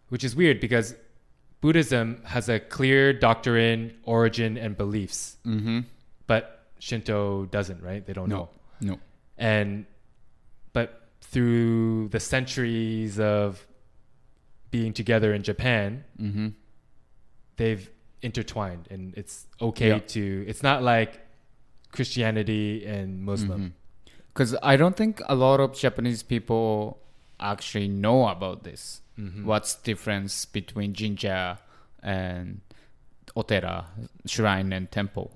[0.09, 0.93] which is weird because
[1.61, 5.79] Buddhism has a clear doctrine, origin, and beliefs, Mm-hmm.
[6.27, 8.05] but Shinto doesn't, right?
[8.05, 8.49] They don't know.
[8.79, 8.89] No.
[8.93, 8.99] No.
[9.39, 9.87] And
[10.75, 10.87] but
[11.31, 13.65] through the centuries of
[14.75, 16.47] being together in Japan, Mm-hmm.
[17.59, 17.89] they've
[18.21, 19.99] intertwined and it's okay Yeah.
[20.15, 21.11] to it's not like
[21.95, 23.73] Christianity and Muslim.
[24.33, 26.99] Because I don't think a lot of Japanese people
[27.39, 29.01] actually know about this.
[29.17, 29.45] Mhm.
[29.45, 31.59] What's difference between jinja
[32.03, 32.59] and
[33.35, 33.85] otera,
[34.25, 35.27] shrine and temple?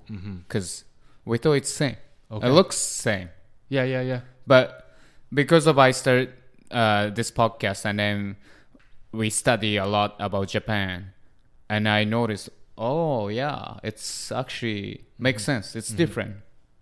[0.46, 0.84] Because
[1.24, 1.96] we thought it's same.
[2.30, 2.46] Okay.
[2.46, 3.28] It looks same.
[3.70, 4.20] Yeah, yeah, yeah.
[4.46, 4.89] But
[5.32, 6.32] because of I started
[6.70, 8.36] uh, this podcast and then
[9.12, 11.12] we study a lot about Japan,
[11.68, 15.74] and I noticed, oh yeah, it's actually makes sense.
[15.74, 16.36] It's different.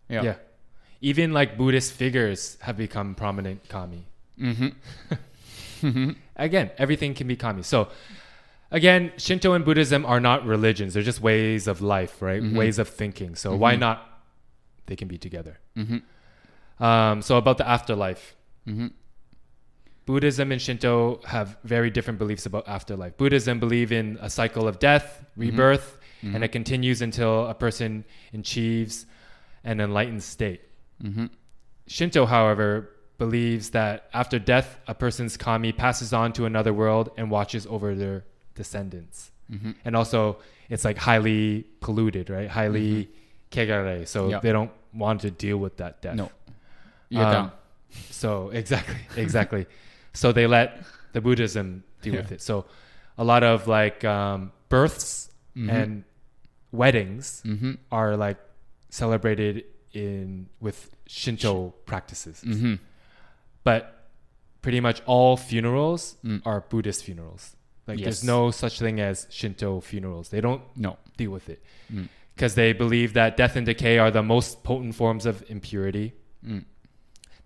[0.08, 0.22] Yeah.
[0.22, 0.34] Yeah.
[1.00, 4.06] Even like Buddhist figures have become prominent kami.
[4.38, 6.10] Mm-hmm.
[6.36, 7.62] Again, everything can be kami.
[7.62, 7.88] So
[8.70, 10.94] again, Shinto and Buddhism are not religions.
[10.94, 12.42] They're just ways of life, right?
[12.42, 12.56] Mhm.
[12.56, 13.34] Ways of thinking.
[13.36, 13.80] So why Mhm.
[13.80, 14.20] not
[14.86, 15.58] they can be together?
[15.76, 16.84] Mm-hmm.
[16.84, 18.34] Um, so about the afterlife.
[18.68, 18.86] Mm-hmm.
[20.06, 23.16] Buddhism and Shinto have very different beliefs about afterlife.
[23.16, 26.34] Buddhism believe in a cycle of death, rebirth, Mhm.
[26.34, 29.04] and it continues until a person achieves
[29.64, 30.62] an enlightened state.
[31.02, 31.26] Mm-hmm.
[31.86, 37.30] Shinto, however, believes that after death, a person's kami passes on to another world and
[37.30, 39.30] watches over their descendants.
[39.52, 39.72] Mm-hmm.
[39.84, 40.38] And also,
[40.70, 42.48] it's like highly polluted, right?
[42.48, 43.10] Highly
[43.50, 44.06] kegare.
[44.06, 44.40] So Yeah.
[44.40, 46.16] they don't want to deal with that death.
[46.16, 46.30] No.
[47.14, 47.52] Um.
[48.10, 49.66] So exactly, exactly.
[50.12, 52.20] so they let the Buddhism deal Yeah.
[52.22, 52.42] with it.
[52.42, 52.66] So
[53.16, 55.72] a lot of like um, births Mhm.
[55.72, 56.04] and
[56.72, 57.72] weddings Mm-hmm.
[57.90, 58.38] are like
[58.90, 62.74] celebrated in with Shinto practices, Mm-hmm.
[63.64, 64.10] but
[64.62, 66.42] pretty much all funerals Mm.
[66.44, 67.56] are Buddhist funerals.
[67.86, 70.28] Like there's no such thing as Shinto funerals.
[70.28, 70.98] They don't No.
[71.16, 72.08] deal with it Mm.
[72.34, 76.12] because they believe that death and decay are the most potent forms of impurity.
[76.46, 76.64] Mm.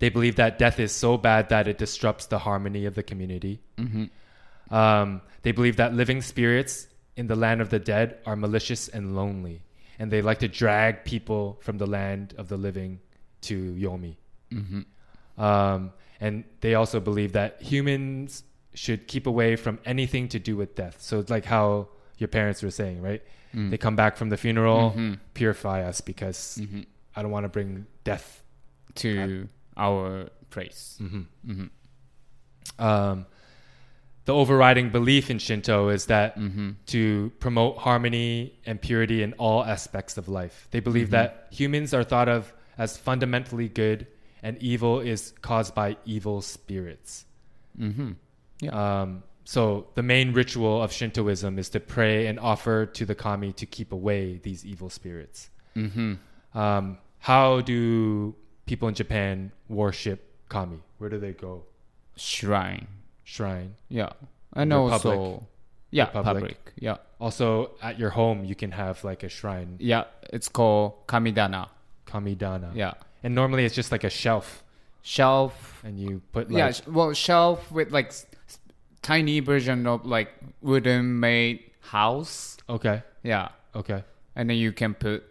[0.03, 3.61] They believe that death is so bad that it disrupts the harmony of the community.
[3.79, 4.75] Mm-hmm.
[4.75, 9.15] Um, they believe that living spirits in the land of the dead are malicious and
[9.15, 9.63] lonely,
[10.01, 12.99] and they like to drag people from the land of the living
[13.43, 14.17] to Yomi.
[14.53, 15.41] Mm-hmm.
[15.41, 18.43] Um, and they also believe that humans
[18.75, 20.97] should keep away from anything to do with death.
[21.01, 21.87] So it's like how
[22.19, 23.23] your parents were saying, right?
[23.55, 23.71] Mm.
[23.71, 25.19] They come back from the funeral, Mhm.
[25.35, 26.81] purify us because Mm-hmm.
[27.15, 28.43] I don't want to bring death.
[28.97, 30.97] To our place.
[30.99, 31.67] hmm Mm-hmm.
[32.79, 33.27] Um,
[34.25, 36.71] the overriding belief in Shinto is that Mm-hmm.
[36.87, 40.69] to promote harmony and purity in all aspects of life.
[40.71, 41.11] They believe Mhm.
[41.13, 44.07] that humans are thought of as fundamentally good
[44.43, 47.27] and evil is caused by evil spirits.
[47.79, 48.13] Mm-hmm.
[48.61, 49.01] Yeah.
[49.03, 53.53] Um, so the main ritual of Shintoism is to pray and offer to the kami
[53.55, 55.51] to keep away these evil spirits.
[55.77, 56.15] Mm-hmm.
[56.59, 58.35] Um, how do
[58.67, 60.79] people in Japan worship kami?
[60.99, 61.65] Where do they go?
[62.17, 62.87] Shrine.
[63.25, 63.75] Shrine.
[63.89, 64.11] Yeah.
[64.55, 65.47] And The also,
[65.91, 66.73] yeah, The public.
[66.77, 66.97] Yeah.
[67.19, 70.05] Also, at your home, you can have like a shrine, Yeah.
[70.33, 71.69] It's called kamidana.
[72.07, 72.75] kamidana.
[72.75, 72.95] Yeah.
[73.23, 74.65] And normally it's just like a shelf,
[75.03, 75.81] Shelf.
[75.85, 76.67] and you put yeah.
[76.67, 78.13] like sh- Well, shelf with like
[79.01, 82.57] tiny version of like wooden made house.
[82.69, 83.49] okay, Yeah.
[83.75, 84.05] okay,
[84.37, 85.25] And then you can put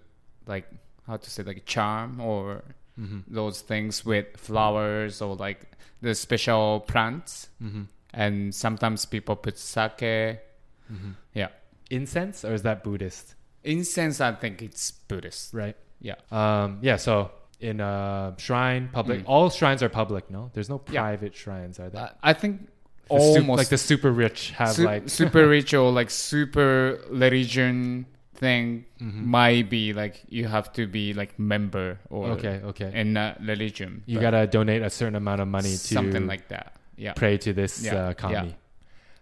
[0.48, 0.66] like
[1.08, 2.64] how to say like charm or
[2.98, 7.50] hmm those things with flowers or like the special plants.
[7.60, 10.40] hmm And sometimes people put sake.
[10.88, 11.50] hmm Yeah.
[11.90, 13.36] incense, or is that Buddhist?
[13.64, 15.54] Incense, I think it's Buddhist.
[15.54, 15.78] Right.
[16.02, 16.16] Yeah.
[16.32, 16.98] Um, yeah.
[16.98, 19.26] So in a shrine, public, Mm.
[19.28, 20.30] all shrines are public.
[20.32, 21.02] No, there's no Yeah.
[21.02, 22.10] private shrines, are there?
[22.24, 22.68] I- think
[23.08, 28.06] The almost like the super rich have Su- like super rich or like super religion
[28.42, 29.30] thing mm-hmm.
[29.30, 34.04] might be like you have to be like member or okay, okay, in a religion.
[34.06, 36.76] You gotta donate a certain amount of money to something like that.
[36.98, 37.96] Yeah, pray to this yeah.
[37.96, 38.34] uh, kami.
[38.34, 38.48] Yeah.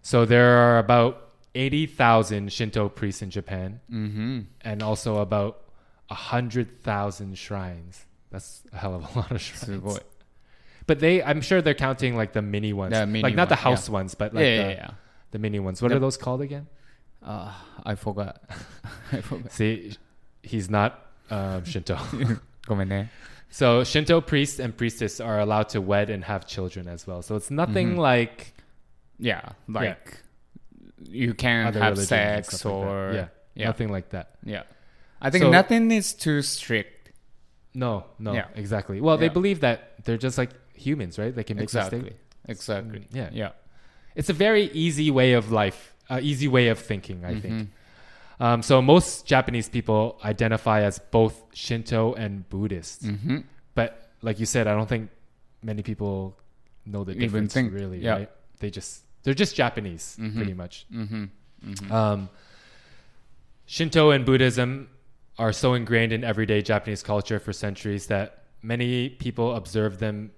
[0.01, 4.39] So there are about eighty thousand Shinto priests in Japan, mm-hmm.
[4.61, 5.61] and also about
[6.09, 8.05] hundred thousand shrines.
[8.31, 9.99] That's a hell of a lot of shrines.
[10.87, 13.55] But they, I'm sure they're counting like the mini ones, the mini like not the
[13.55, 13.93] house yeah.
[13.93, 14.93] ones, but like the,
[15.31, 15.83] the, mini ones.
[15.83, 16.65] What the, are those called again?
[17.23, 17.51] Uh,
[17.83, 18.41] I forgot.
[19.11, 19.51] I forgot.
[19.51, 19.95] See,
[20.43, 21.97] he's not um, Shinto.
[22.69, 23.05] Eh?
[23.49, 27.23] so Shinto priests and priestess are allowed to wed and have children as well.
[27.23, 27.99] So it's nothing mm-hmm.
[27.99, 28.53] like,
[29.17, 30.21] yeah, like
[31.01, 31.09] yeah.
[31.09, 34.35] you can have sex or like yeah, yeah, nothing like that.
[34.45, 34.63] Yeah,
[35.19, 37.11] I think so, nothing is too strict.
[37.73, 38.49] No, no, yeah.
[38.53, 39.01] exactly.
[39.01, 41.35] Well, they believe that they're just like humans, right?
[41.35, 42.01] They can make exactly.
[42.01, 42.19] mistakes.
[42.47, 42.99] Exactly.
[42.99, 43.49] Mm, yeah, yeah.
[44.15, 47.53] It's a very easy way of life uh, easy way of thinking, I think.
[47.53, 48.43] Mm-hmm.
[48.43, 53.03] Um, so most Japanese people identify as both Shinto and Buddhist.
[53.05, 53.39] Mm-hmm.
[53.75, 55.09] But like you said, I don't think
[55.61, 56.37] many people
[56.85, 58.11] know the Even difference think- really, yeah.
[58.13, 58.29] right?
[58.59, 60.35] They just they're just Japanese Mhm.
[60.35, 60.85] pretty much.
[60.93, 61.23] Mm-hmm.
[61.67, 61.91] Mm-hmm.
[61.91, 62.29] Um,
[63.65, 64.89] Shinto and Buddhism
[65.37, 70.31] are so ingrained in everyday Japanese culture for centuries that many people observe them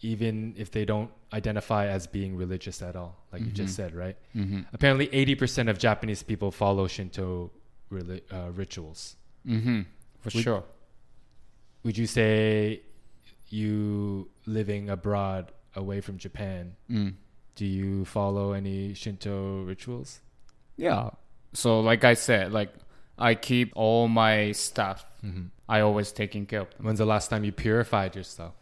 [0.00, 3.76] even if they don't identify as being religious at all, like you just Mhm.
[3.76, 4.16] said, right?
[4.36, 4.60] Mm-hmm.
[4.72, 7.50] Apparently, 80% of Japanese people follow Shinto
[7.90, 9.16] reli- uh, rituals.
[9.46, 9.82] Mm-hmm.
[10.20, 10.64] For Would- sure.
[11.84, 12.82] Would you say
[13.48, 17.14] you living abroad away from Japan, Mm.
[17.56, 20.20] do you follow any Shinto rituals?
[20.76, 21.10] Yeah.
[21.54, 22.72] So like I said, like
[23.18, 25.04] I keep all my stuff.
[25.24, 25.46] Mm-hmm.
[25.68, 26.86] I always taking care of them.
[26.86, 28.54] When's the last time you purified yourself?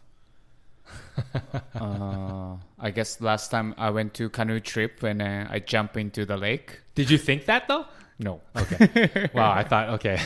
[1.75, 6.25] uh, I guess last time I went to canoe trip and uh, I jump into
[6.25, 6.81] the lake.
[6.95, 7.85] Did you think that though?
[8.19, 8.41] No.
[8.55, 9.29] Okay.
[9.33, 10.17] wow, I thought okay.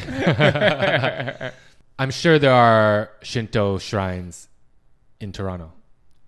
[2.00, 4.50] I'm sure there are Shinto shrines
[5.22, 5.72] in Toronto.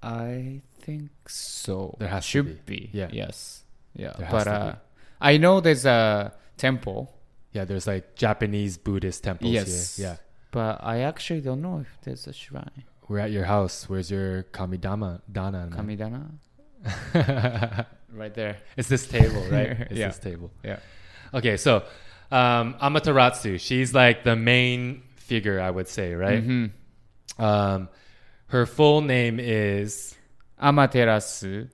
[0.02, 1.96] I think so.
[2.00, 2.90] There has to Should be.
[2.94, 3.10] Yeah.
[3.12, 3.64] Yes.
[3.94, 4.14] Yeah.
[4.18, 4.78] There but uh, be.
[5.20, 7.14] I know there's a temple,
[7.52, 9.98] Yeah, there's like Japanese Buddhist temples Yes.
[9.98, 10.08] here.
[10.08, 10.16] Yeah.
[10.52, 12.84] but I actually don't know if there's a shrine.
[13.10, 13.88] We're at your house.
[13.90, 15.70] Where's your Kamidama Dana?
[15.72, 15.72] man?
[15.72, 16.26] Kamidana.
[18.14, 18.58] right there.
[18.76, 19.78] it's this table, right?
[19.90, 20.08] It's Yeah.
[20.08, 20.52] this table.
[20.64, 20.80] Yeah.
[21.34, 21.84] Okay, so
[22.32, 26.44] um, Amaterasu, she's like the main figure, I would say, right?
[26.46, 26.72] Mhm.
[27.40, 27.90] Um,
[28.48, 30.16] her full name is
[30.62, 31.70] Amaterasu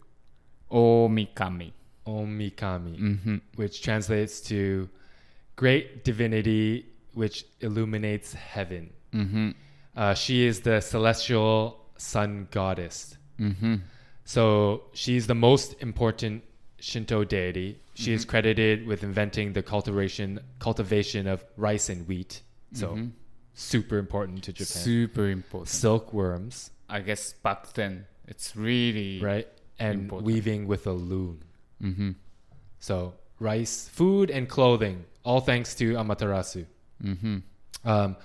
[0.72, 1.72] Omikami.
[2.06, 3.36] Omikami, Mm-hmm.
[3.56, 4.90] which translates to
[5.56, 8.92] great divinity which illuminates heaven.
[9.14, 9.52] Mm-hmm.
[9.96, 13.18] Uh, she is the celestial sun goddess.
[13.40, 13.76] Mm-hmm.
[14.26, 16.44] So she's the most important
[16.80, 17.80] Shinto deity.
[17.96, 18.14] She Mm-hmm.
[18.16, 22.42] is credited with inventing the cultivation cultivation of rice and wheat.
[22.74, 23.12] So Mhm.
[23.54, 24.82] super important to Japan.
[24.82, 25.70] Super important.
[25.70, 29.48] Silkworms, I guess back then it's really right?
[29.80, 30.26] And Important.
[30.28, 31.42] weaving with a loom.
[31.82, 32.12] Mm-hmm.
[32.80, 36.66] So rice, food, and clothing, all thanks to Amaterasu.
[37.04, 37.38] Mm-hmm.
[37.84, 38.16] Um,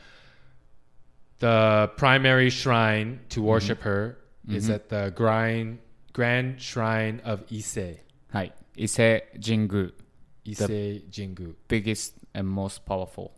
[1.39, 3.49] the primary shrine to mm-hmm.
[3.49, 3.89] worship mm-hmm.
[3.89, 4.19] her
[4.49, 4.75] is mm-hmm.
[4.75, 5.79] at the grand,
[6.13, 7.99] grand shrine of Ise.
[8.33, 9.93] Hi, Ise Jingu.
[10.47, 11.55] Ise Jingu.
[11.69, 13.35] Biggest and most powerful.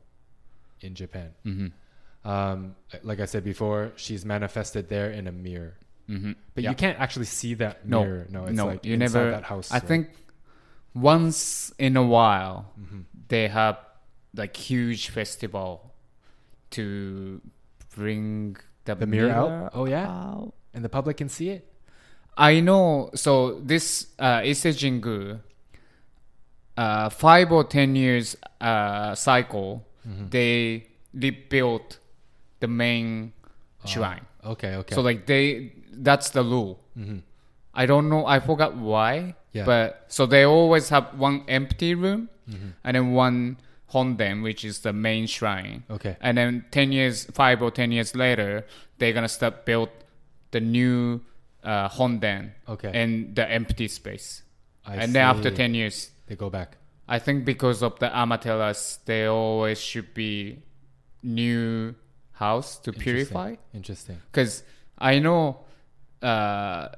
[0.82, 1.32] In Japan.
[1.44, 2.28] Mm-hmm.
[2.28, 5.76] Um, like I said before, she's manifested there in a mirror.
[6.08, 6.32] Mm-hmm.
[6.54, 6.70] But yeah.
[6.70, 8.26] you can't actually see that mirror.
[8.30, 9.70] No, no, it's no, like you never, that house.
[9.70, 9.82] I right?
[9.82, 10.08] think
[10.94, 13.00] once in a while, mm-hmm.
[13.28, 13.78] they have
[14.34, 15.92] like huge festival
[16.70, 17.40] to
[17.94, 19.70] bring the, the mirror out.
[19.74, 20.52] Oh yeah, out.
[20.74, 21.66] and the public can see it.
[22.36, 23.10] I know.
[23.14, 25.40] So this uh, Ise Jingu,
[26.76, 30.28] uh, five or ten years uh, cycle, Mm-hmm.
[30.30, 31.98] they rebuilt
[32.60, 33.34] the main
[33.84, 34.24] shrine.
[34.42, 34.94] Okay, okay.
[34.94, 36.80] So like they, that's the rule.
[36.96, 37.18] hmm
[37.74, 38.24] I don't know.
[38.24, 39.34] I forgot why.
[39.52, 39.66] Yeah.
[39.66, 43.58] But so they always have one empty room hmm and then one
[43.92, 45.84] honden, which is the main shrine.
[45.90, 46.16] Okay.
[46.20, 48.64] And then ten years, five or ten years later,
[48.98, 49.88] they're gonna start build
[50.50, 51.20] the new
[51.64, 52.90] uh, honden Okay.
[52.94, 54.42] and the empty space.
[54.86, 56.76] I and then after ten years, they go back.
[57.08, 60.62] I think because of the Amaterasu, they always should be
[61.22, 61.94] new
[62.32, 63.02] house to Interesting.
[63.02, 63.54] purify.
[63.74, 64.20] Interesting.
[64.30, 64.62] Because
[64.96, 65.58] I know
[66.22, 66.88] uh,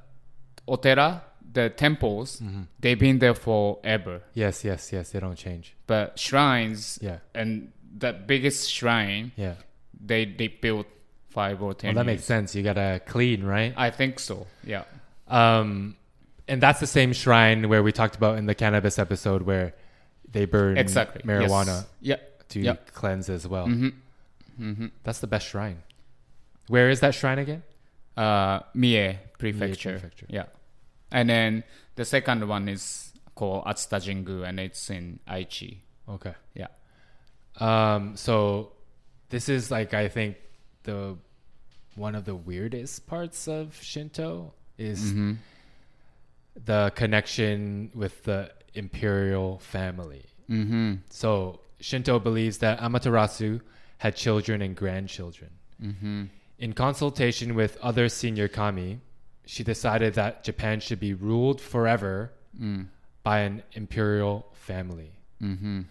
[0.69, 1.23] Otera,
[1.53, 2.63] the temples, Mm-hmm.
[2.81, 4.23] they've been there forever.
[4.35, 5.11] Yes, yes, yes.
[5.11, 5.75] They don't change.
[5.87, 9.55] But shrines Yeah, and the biggest shrine, yeah.
[10.05, 10.87] they they built
[11.31, 11.95] five or ten.
[11.95, 12.19] Well, that years.
[12.21, 12.55] makes sense.
[12.55, 13.75] You gotta clean, right?
[13.77, 14.47] I think so.
[14.65, 14.85] Yeah.
[15.29, 15.97] Um,
[16.49, 19.73] and that's the same shrine where we talked about in the cannabis episode where
[20.31, 21.23] they burn Exactly.
[21.23, 22.21] marijuana Yes.
[22.51, 22.77] to Yeah.
[22.93, 23.67] cleanse as well.
[23.67, 23.89] Mm-hmm.
[24.61, 24.87] Mm-hmm.
[25.05, 25.83] That's the best shrine.
[26.69, 27.63] Where is that shrine again?
[28.17, 29.93] Uh, Mie prefecture.
[29.93, 30.27] prefecture.
[30.29, 30.45] Yeah.
[31.13, 35.79] And then the second one is called Atsuta Jingu, and it's in Aichi.
[36.09, 36.35] Okay.
[36.55, 36.69] Yeah.
[37.59, 38.73] Um, so
[39.29, 40.37] this is like I think
[40.85, 41.17] the
[41.95, 45.33] one of the weirdest parts of Shinto is Mm-hmm.
[46.65, 50.25] the connection with the imperial family.
[50.51, 50.95] Mm-hmm.
[51.11, 53.61] So Shinto believes that Amaterasu
[53.99, 55.51] had children and grandchildren.
[55.83, 56.25] Mm-hmm.
[56.59, 59.01] In consultation with other senior kami,
[59.47, 62.89] she decided that Japan should be ruled forever Mm.
[63.23, 65.13] by an imperial family.
[65.41, 65.83] Mm-hmm.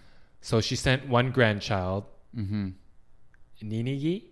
[0.41, 2.69] So she sent one grandchild, Mm-hmm.
[3.63, 4.23] Ninigi,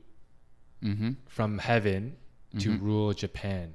[0.83, 1.11] Mm-hmm.
[1.27, 2.15] from heaven
[2.59, 2.81] to Mhm.
[2.81, 3.73] rule Japan.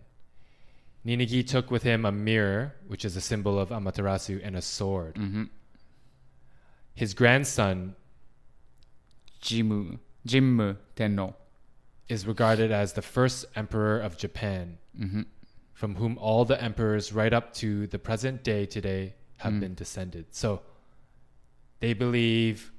[1.04, 5.16] Ninigi took with him a mirror, which is a symbol of Amaterasu, and a sword.
[5.16, 5.44] Mm-hmm.
[6.94, 7.94] His grandson
[9.42, 9.98] Jimu.
[10.26, 11.34] Jimmu Tenno.
[12.08, 15.22] is regarded as the first emperor of Japan, Mm-hmm.
[15.74, 19.60] From whom all the emperors right up to the present day today have Mm.
[19.60, 20.26] been descended.
[20.30, 20.62] So
[21.80, 22.72] they believe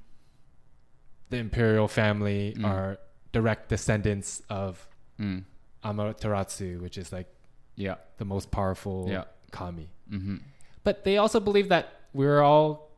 [1.30, 2.66] the imperial family Mm.
[2.66, 2.98] are
[3.32, 4.88] direct descendants of
[5.20, 5.44] Mm.
[5.84, 7.28] Amaterasu, which is like
[7.76, 7.96] Yeah.
[8.18, 9.26] the most powerful Yeah.
[9.52, 9.90] kami.
[10.10, 10.38] Mm-hmm.
[10.84, 12.92] But they also believe that we're all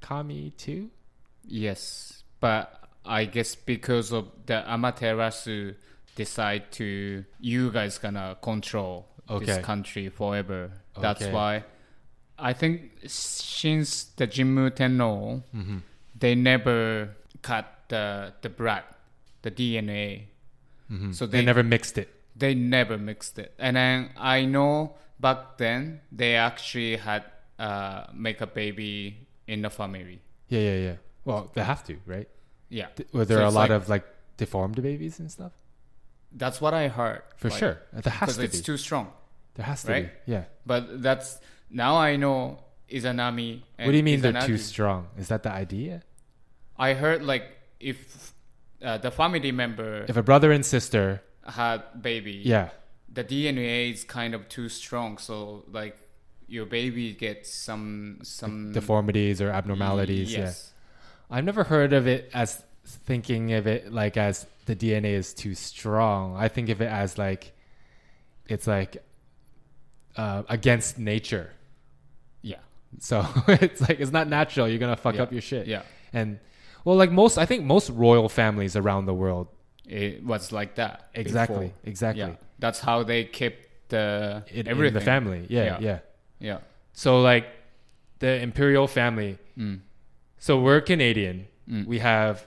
[0.00, 0.90] kami too.
[1.44, 5.76] Yes, but I guess because of the Amaterasu
[6.16, 9.46] decide to you guys gonna control Okay.
[9.46, 10.70] this country forever.
[11.00, 11.64] That's why
[12.38, 15.78] I think since the Jimmu Tenno, Mm-hmm.
[16.18, 17.10] they never
[17.42, 18.84] cut the the blood,
[19.42, 20.26] the DNA.
[20.90, 21.12] Mm-hmm.
[21.12, 22.08] So they, they- never mixed it.
[22.36, 27.22] They never mixed it, and then I know back then they actually had
[27.60, 30.20] uh, make a baby in the family.
[30.48, 30.96] Yeah, yeah, yeah.
[31.24, 32.28] Well, they have to, right?
[32.70, 34.04] Yeah, Th- Were there So a lot like- of like
[34.36, 35.52] deformed babies and stuff?
[36.34, 38.62] That's what I heard For like, sure, there has because to it's be.
[38.64, 39.12] too strong.
[39.54, 40.26] there has to right?
[40.26, 40.32] be.
[40.32, 40.44] Yeah.
[40.66, 41.38] But that's
[41.70, 42.58] now I know
[42.90, 43.62] Izanami.
[43.78, 45.08] And What do you mean they're too strong?
[45.16, 46.02] Is that the idea?
[46.78, 47.44] I heard like
[47.80, 48.32] if
[48.82, 52.70] uh, the family member If a brother and sister, had baby, yeah,
[53.12, 55.96] the DNA is kind of too strong, so like
[56.46, 60.32] your baby gets some some deformities or abnormalities.
[60.32, 60.72] Yes.
[61.30, 61.36] Yeah.
[61.38, 65.54] I've never heard of it as thinking of it like as the DNA is too
[65.54, 66.36] strong.
[66.36, 67.52] I think of it as like
[68.46, 69.02] it's like
[70.16, 71.50] uh, against nature.
[72.42, 72.58] Yeah.
[73.00, 74.68] So it's like it's not natural.
[74.68, 75.22] You're gonna fuck Yeah.
[75.22, 75.66] up your shit.
[75.66, 75.82] Yeah.
[76.12, 76.38] And
[76.84, 79.48] well, like most, I think most royal families around the world.
[79.86, 81.08] It was like that.
[81.14, 81.66] Exactly.
[81.68, 81.78] before.
[81.84, 82.20] Exactly.
[82.22, 82.36] Yeah.
[82.58, 84.94] That's how they kept the in everything.
[84.94, 85.46] the family.
[85.48, 85.78] Yeah, yeah.
[85.80, 85.98] Yeah.
[86.40, 86.58] Yeah.
[86.92, 87.46] So like
[88.18, 89.38] the imperial family.
[89.58, 89.80] Mm.
[90.38, 91.46] So we're Canadian.
[91.68, 91.86] Mm.
[91.86, 92.46] We have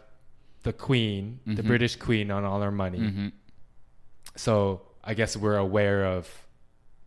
[0.68, 1.68] the queen, the Mhm.
[1.72, 3.00] British queen on all our money.
[3.10, 3.28] hmm
[4.36, 6.24] So I guess we're aware of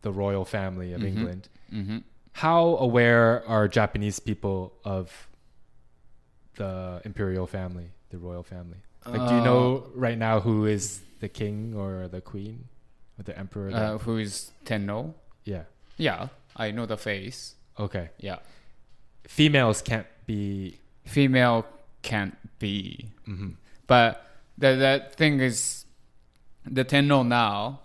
[0.02, 1.06] the royal family of Mhm.
[1.12, 1.48] England.
[1.70, 1.98] hmm
[2.32, 5.28] How aware are Japanese people of
[6.56, 8.78] the imperial family, the royal family?
[9.06, 12.68] Like, do you Uh, know right now who is the king or the queen
[13.18, 13.70] or the emperor?
[13.74, 15.14] Uh, who is Tenno?
[15.44, 15.64] yeah.
[15.96, 17.56] Yeah, I know the face.
[17.78, 18.08] Okay.
[18.18, 18.38] Yeah.
[19.24, 20.78] Females can't be.
[21.04, 21.66] Female
[22.02, 23.10] can't be.
[23.26, 23.54] mhm.
[23.86, 24.24] But
[24.58, 25.84] the the thing is,
[26.64, 27.80] the Tenno now,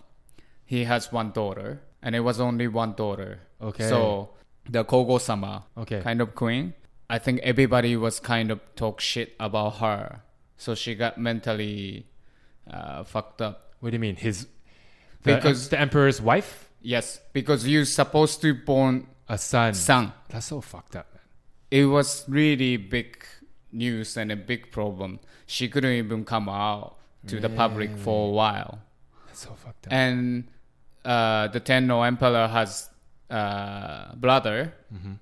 [0.64, 3.40] he has one daughter, and it was only one daughter.
[3.60, 3.88] Okay.
[3.88, 4.30] So
[4.68, 6.00] the Kogo sama, Okay.
[6.02, 6.74] kind of queen,
[7.08, 10.22] I think everybody was kind of talk shit about her.
[10.56, 12.06] So she got mentally
[12.70, 13.74] uh, fucked up.
[13.80, 14.16] What do you mean?
[14.16, 14.46] His
[15.22, 19.74] the, Because- the emperor's wife, Yes, because you're supposed to born a son.
[19.74, 20.12] son.
[20.28, 21.22] That's so fucked up, man.
[21.70, 23.24] It was really big
[23.76, 25.20] news and a big problem.
[25.46, 26.96] She couldn't even come out
[27.28, 28.78] to the public for a while.
[29.26, 29.92] That's so fucked up.
[29.92, 30.44] And
[31.04, 32.88] uh, the Tenno Emperor has
[33.30, 34.72] uh, brother.
[34.94, 35.12] Mm-hmm.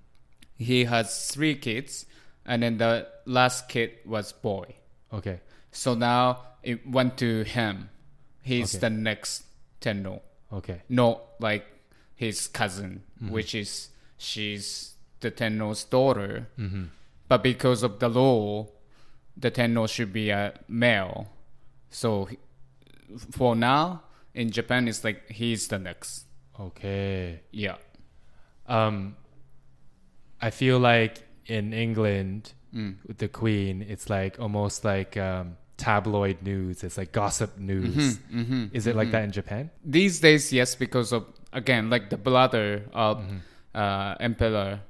[0.57, 2.07] He has three kids,
[2.47, 4.75] and then the last kid was boy.
[5.13, 5.41] okay.
[5.73, 7.91] So now it went to him.
[8.43, 8.81] He's Okay.
[8.83, 9.43] the next
[9.81, 10.23] Tenno.
[10.53, 10.83] Okay.
[10.89, 11.67] not like
[12.15, 13.33] his cousin, Mm-hmm.
[13.35, 13.89] which is
[14.19, 16.47] she's the Tenno's daughter.
[16.59, 16.85] Mm-hmm.
[17.29, 18.69] But because of the law,
[19.37, 21.29] the Tenno should be a male.
[21.91, 22.29] So
[23.31, 24.03] for now
[24.35, 26.25] in Japan, it's like he's the next.
[26.59, 27.41] Okay.
[27.51, 27.77] Yeah.
[28.67, 29.17] Um,
[30.41, 32.97] I feel like in England Mm.
[33.07, 36.83] with the Queen, it's like almost like um, tabloid news.
[36.83, 38.19] It's like gossip news.
[38.19, 38.65] Mm-hmm.
[38.73, 39.71] Is it like that in Japan?
[39.85, 43.37] These days, yes, because of again, like the brother of Mm-hmm.
[43.77, 44.81] uh, Emperor,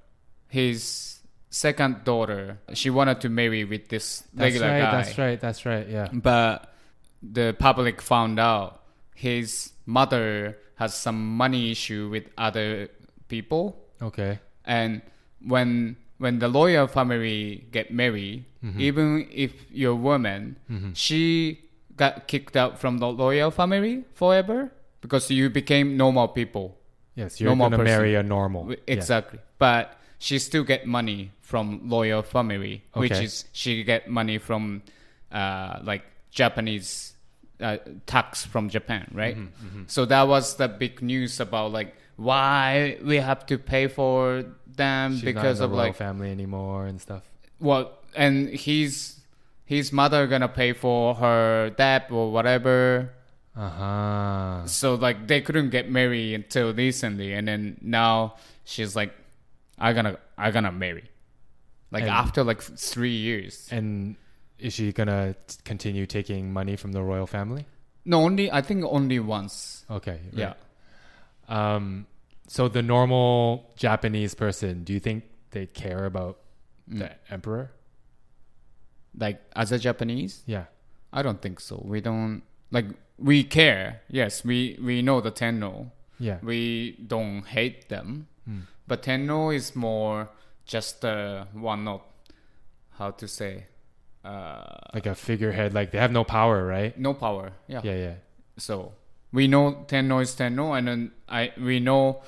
[0.48, 1.13] his
[1.54, 4.80] second daughter, she wanted to marry with this That's regular right.
[4.82, 4.90] guy.
[5.02, 5.38] That's right.
[5.40, 5.86] That's right.
[5.88, 6.08] Yeah.
[6.12, 6.72] but
[7.22, 8.82] the public found out
[9.14, 12.88] his mother has some money issue with other
[13.28, 14.38] people Okay.
[14.66, 15.00] and
[15.40, 18.80] when when the lawyer family get married Mm-hmm.
[18.80, 20.56] even if you're a woman
[20.94, 21.60] she
[21.96, 26.76] got kicked out from the royal family forever because you became normal people
[27.14, 27.92] Yes, you're Normal gonna person.
[27.94, 28.62] marry a normal.
[28.62, 28.94] W- Yeah.
[28.96, 29.38] Exactly.
[29.60, 29.84] But
[30.18, 34.80] she still get money from loyal family, which is she get money from
[35.30, 37.12] uh, like Japanese
[37.60, 37.76] uh,
[38.06, 39.36] tax from Japan, right?
[39.36, 44.44] Mm-hmm, So that was the big news about like why we have to pay for
[44.66, 47.22] them She's because of like family anymore and stuff.
[47.60, 49.20] well and he's
[49.66, 53.10] his mother gonna pay for her debt or whatever
[53.56, 54.66] Uh huh.
[54.66, 58.34] so like they couldn't get married until recently and then now
[58.64, 59.12] she's like
[59.78, 61.04] i gonna i gonna marry
[61.94, 64.16] like And- after like three years And
[64.58, 67.64] is she gonna t- continue taking money from the royal family?
[68.04, 70.18] no only i think only once Okay.
[70.32, 70.54] yeah.
[71.48, 72.06] Um.
[72.46, 76.36] So the normal Japanese person, do you think they care about
[76.90, 76.98] Mm.
[76.98, 77.70] the emperor?
[79.16, 80.64] like as a japanese Yeah.
[81.12, 82.42] i don't think so we don't
[82.72, 82.86] like
[83.16, 86.38] we care yes we we know the tenno Yeah.
[86.42, 88.62] we don't hate them Mm.
[88.88, 90.28] but tenno is more
[90.66, 92.02] just uh, one note.
[92.98, 93.64] how to say
[94.24, 95.74] uh, Like a figurehead.
[95.74, 96.96] Like they have no power, right?
[96.98, 97.96] no power yeah Yeah.
[97.96, 98.14] Yeah.
[98.56, 98.92] So
[99.32, 102.22] we know Tenno is Tenno, and then I we know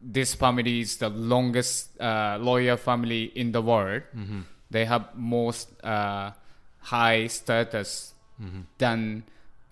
[0.00, 4.02] this family is the longest uh, loyal family in the world.
[4.14, 4.40] Mm-hmm.
[4.70, 6.30] They have most uh,
[6.78, 8.60] high status Mm-hmm.
[8.78, 9.24] than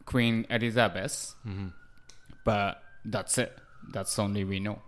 [0.05, 1.69] Queen Elizabeth, Mm-hmm.
[2.45, 3.53] but that's it.
[3.93, 4.83] That's only we know.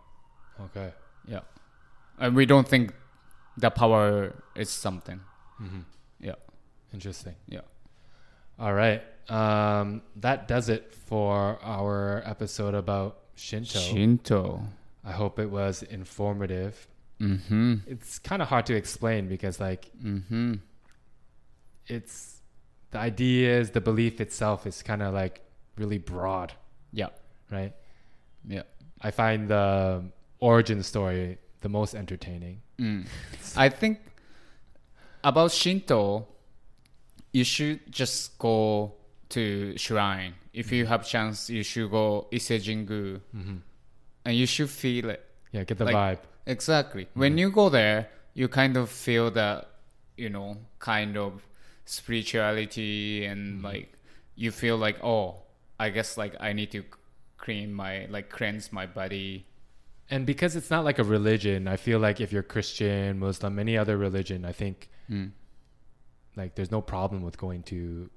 [0.61, 0.91] Okay.
[1.31, 1.43] Yeah,
[2.21, 2.93] and we don't think
[3.57, 5.21] the power is something.
[5.61, 5.81] Mm-hmm.
[6.21, 6.35] Yeah,
[6.93, 7.35] Interesting.
[7.49, 7.61] yeah.
[8.59, 9.03] All right.
[9.29, 13.79] Um, that does it for our episode about Shinto.
[13.79, 14.63] Shinto.
[15.05, 16.89] I hope it was informative.
[17.21, 17.75] Mm-hmm.
[17.87, 20.55] It's kind of hard to explain because, like, Mm-hmm.
[21.87, 22.41] it's
[22.91, 25.41] the ideas, the belief itself is kind of like
[25.77, 26.53] really broad,
[26.93, 27.09] Yeah,
[27.51, 27.75] right?
[28.49, 28.63] yeah.
[29.01, 30.05] I find the
[30.41, 32.61] origin story the most entertaining.
[32.79, 33.07] Mm.
[33.57, 33.99] I think
[35.25, 36.27] about Shinto,
[37.33, 38.95] you should just go
[39.31, 40.35] to shrine.
[40.53, 43.57] If you have chance, you should go Isejingu, Mm-hmm.
[44.25, 45.25] and you should feel it.
[45.53, 46.19] Yeah, get the Like- vibe.
[46.47, 47.09] Exactly.
[47.15, 49.69] When you go there, you kind of feel that,
[50.17, 51.43] you know, kind of
[51.85, 53.93] spirituality and like
[54.35, 55.37] you feel like, oh,
[55.79, 56.85] I guess like I need to
[57.37, 59.47] clean my like cleanse my body.
[60.11, 63.77] And because it's not like a religion, I feel like if you're Christian, Muslim, any
[63.77, 65.33] other religion, I think Mm.
[66.37, 68.11] like there's no problem with going to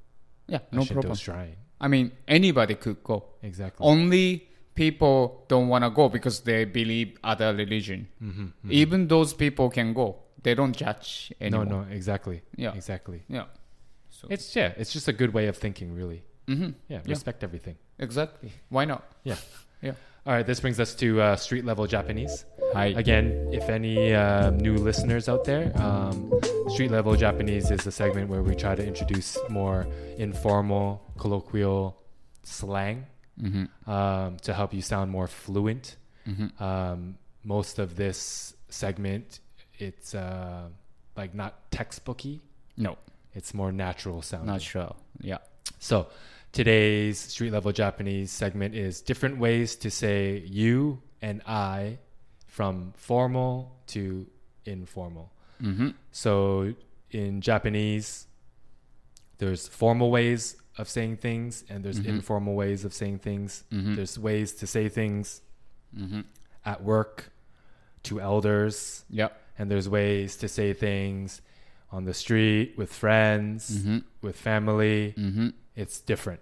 [0.47, 1.15] Yeah, no Shinto problem.
[1.15, 1.55] shrine.
[1.79, 3.25] I mean, anybody could go.
[3.41, 3.85] Exactly.
[3.85, 8.07] Only people don't want to go because they believe other religion.
[8.21, 10.17] mm-hmm, Even those people can go.
[10.43, 11.67] They don't judge No, anyone.
[11.69, 12.41] no, exactly.
[12.55, 12.73] Yeah.
[12.73, 13.23] Exactly.
[13.27, 13.45] Yeah.
[14.09, 14.27] So.
[14.29, 16.23] It's yeah, it's just a good way of thinking, really.
[16.47, 17.01] hmm Yeah, Yeah.
[17.07, 17.77] respect everything.
[17.99, 18.51] Exactly.
[18.69, 19.03] Why not?
[19.23, 19.37] Yeah.
[19.81, 19.93] Yeah.
[20.25, 22.45] All right, this brings us to uh, street level Japanese.
[22.73, 22.87] Hi.
[22.87, 26.31] Again, if any uh, new listeners out there, um,
[26.69, 31.97] street level Japanese is a segment where we try to introduce more informal, colloquial
[32.43, 33.05] slang
[33.39, 35.95] hmm um, to help you sound more fluent.
[36.25, 39.39] hmm Um, most of this segment,
[39.79, 40.67] it's uh,
[41.17, 42.41] like not textbooky.
[42.77, 42.97] No,
[43.33, 44.47] It's more natural sounding.
[44.47, 44.95] not sure.
[45.21, 45.39] Yeah.
[45.79, 46.07] So,
[46.51, 51.97] today's street level Japanese segment is different ways to say you and I
[52.47, 54.27] from formal to
[54.65, 55.31] informal.
[55.59, 56.73] hmm So,
[57.11, 58.27] in Japanese,
[59.37, 62.05] there's formal ways of saying things and there's Mhm.
[62.15, 63.63] informal ways of saying things.
[63.71, 63.95] Mhm.
[63.95, 65.41] There's ways to say things
[65.95, 66.21] hmm
[66.63, 67.31] at work
[68.03, 69.29] to elders, Yeah.
[69.57, 71.41] and there's ways to say things
[71.91, 73.99] on the street with friends, mm-hmm.
[74.21, 75.49] with family, mm-hmm.
[75.75, 76.39] it's different.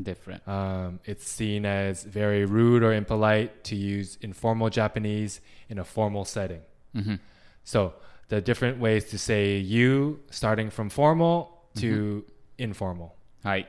[0.00, 0.46] Different.
[0.46, 6.24] Um, it's seen as very rude or impolite to use informal Japanese in a formal
[6.24, 6.60] setting.
[6.94, 7.16] Mm-hmm.
[7.64, 7.94] So
[8.28, 12.62] the different ways to say you, starting from formal to mm-hmm.
[12.62, 13.16] informal.
[13.42, 13.66] Hi.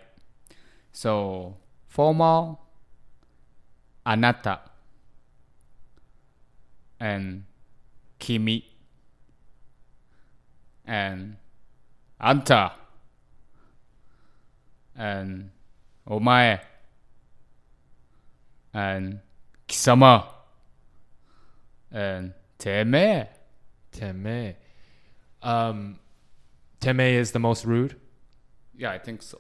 [0.92, 1.58] So
[1.88, 2.62] formal,
[4.06, 4.60] anata,
[7.00, 7.46] and
[8.20, 8.69] kimi
[10.90, 11.38] and
[12.20, 12.72] Anta
[14.96, 15.52] and
[16.08, 16.60] Omae
[18.74, 19.20] and
[19.68, 20.26] Kisama
[21.92, 23.28] and Teme.
[23.92, 24.56] Teme.
[25.44, 26.00] Um,
[26.80, 27.96] Teme is the most rude?
[28.76, 29.40] Yeah, I think so.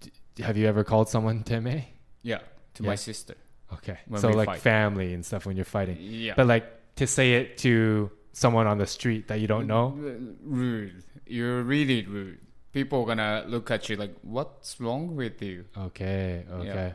[0.00, 1.84] D- have you ever called someone Teme?
[2.22, 2.38] Yeah,
[2.74, 2.88] to yeah.
[2.88, 3.36] my sister.
[3.72, 3.98] Okay.
[4.08, 4.60] When so like fight.
[4.60, 5.98] family and stuff when you're fighting.
[6.00, 6.34] Yeah.
[6.36, 9.94] But like to say it to someone on the street that you don't know.
[10.42, 11.02] rude.
[11.26, 12.38] You're really rude.
[12.72, 16.44] People gonna look at you like, "What's wrong with you?" Okay.
[16.50, 16.94] Okay.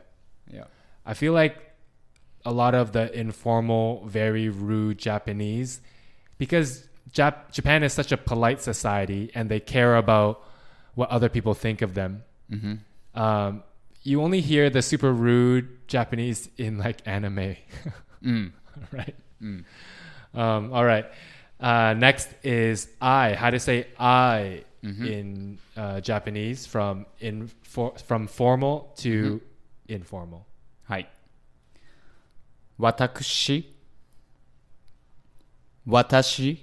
[0.52, 0.66] Yeah.
[1.06, 1.56] I feel like
[2.46, 5.82] a lot of the informal, very rude Japanese,
[6.38, 10.41] because Jap- Japan is such a polite society and they care about
[10.96, 12.24] what other people think of them.
[12.52, 13.20] Mm-hmm.
[13.20, 13.64] Um,
[14.04, 17.56] you only hear the super rude Japanese in like anime.
[18.24, 18.54] Mm.
[18.94, 19.16] right?
[19.41, 19.66] Mm.
[20.34, 21.06] Um, all right.
[21.64, 23.36] Uh, next is I.
[23.36, 25.05] How to say I mm-hmm.
[25.05, 29.93] in uh, Japanese from in for, from formal to mm-hmm.
[29.93, 30.45] informal.
[30.89, 31.07] Hi.
[32.78, 33.64] Watakushi.
[35.88, 36.59] Watashi.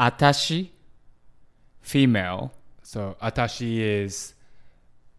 [0.00, 0.70] Atashi.
[1.80, 2.52] Female.
[2.82, 4.34] So atashi is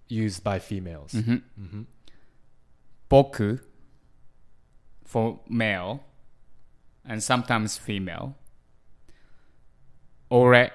[0.09, 1.13] used by females.
[1.13, 1.33] Mm-hmm.
[1.33, 1.81] mm-hmm.
[3.09, 3.61] Boku
[5.05, 6.03] for male
[7.05, 8.35] and sometimes female.
[10.29, 10.71] Ore,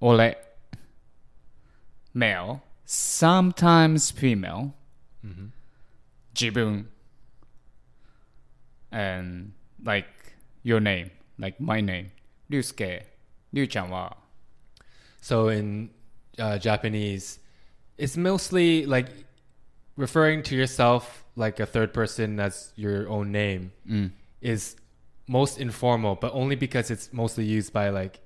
[0.00, 0.34] ore.
[2.12, 4.74] male, sometimes female.
[5.24, 5.46] Mm-hmm.
[6.34, 6.86] Jibun,
[8.90, 9.52] and
[9.84, 10.06] like
[10.62, 12.10] your name, like my name,
[12.50, 13.02] Ryusuke,
[13.52, 14.10] Ryu-chan wa.
[15.20, 15.90] So in
[16.38, 17.38] uh, Japanese,
[17.98, 19.08] it's mostly like
[19.96, 24.10] referring to yourself like a third person as your own name mm.
[24.40, 24.76] is
[25.26, 28.20] most informal, but only because it's mostly used by like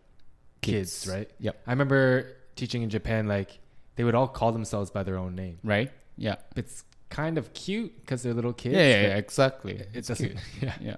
[0.61, 1.30] kids, kids right?
[1.40, 1.62] Yep.
[1.66, 3.59] I remember teaching in Japan, like
[3.96, 5.90] they would all call themselves by their own name, right?
[6.16, 6.36] Yeah.
[6.57, 8.74] It's kind of cute because they're little kids.
[8.74, 9.76] Yeah, yeah, yeah exactly.
[9.76, 10.28] It, it's doesn't.
[10.28, 10.38] Cute.
[10.62, 10.96] Yeah, yeah.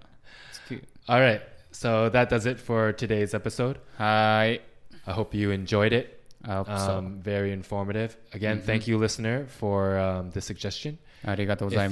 [0.48, 0.84] It's cute.
[1.08, 1.42] All right.
[1.72, 3.78] So that does it for today's episode.
[3.98, 4.60] Hi.
[5.06, 6.16] I hope you enjoyed it.
[6.44, 7.22] I hope um, so.
[7.22, 8.16] Very informative.
[8.32, 8.66] Again, mm-hmm.
[8.66, 10.98] thank you, listener, for um, the suggestion.
[11.22, 11.38] If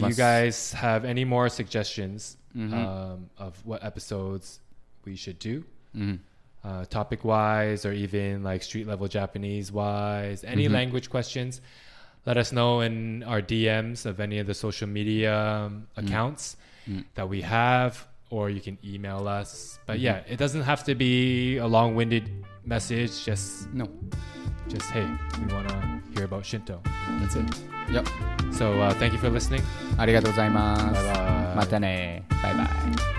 [0.00, 2.72] you guys have any more suggestions, Mhm.
[2.74, 4.58] um, of what episodes
[5.04, 5.62] we should do,
[5.94, 6.20] うん。
[6.64, 10.72] uh, topic wise, or even like street level Japanese wise, any Mhm.
[10.72, 11.60] language questions,
[12.26, 16.56] let us know in our DMs of any of the social media um, accounts
[16.88, 17.04] Mm.
[17.14, 19.79] that we have, or you can email us.
[19.85, 22.29] But yeah, it doesn't have to be a long winded
[22.65, 23.23] message.
[23.25, 23.87] Just, No.
[24.67, 25.05] just hey,
[25.45, 25.75] we want to
[26.15, 26.81] hear about Shinto.
[27.19, 27.45] That's it.
[27.91, 28.07] Yep.
[28.51, 29.61] So uh, thank you for listening.
[29.97, 30.83] ありがとうございます。
[31.01, 31.55] Bye bye.
[31.55, 32.23] またね。
[32.41, 33.16] バイバイ。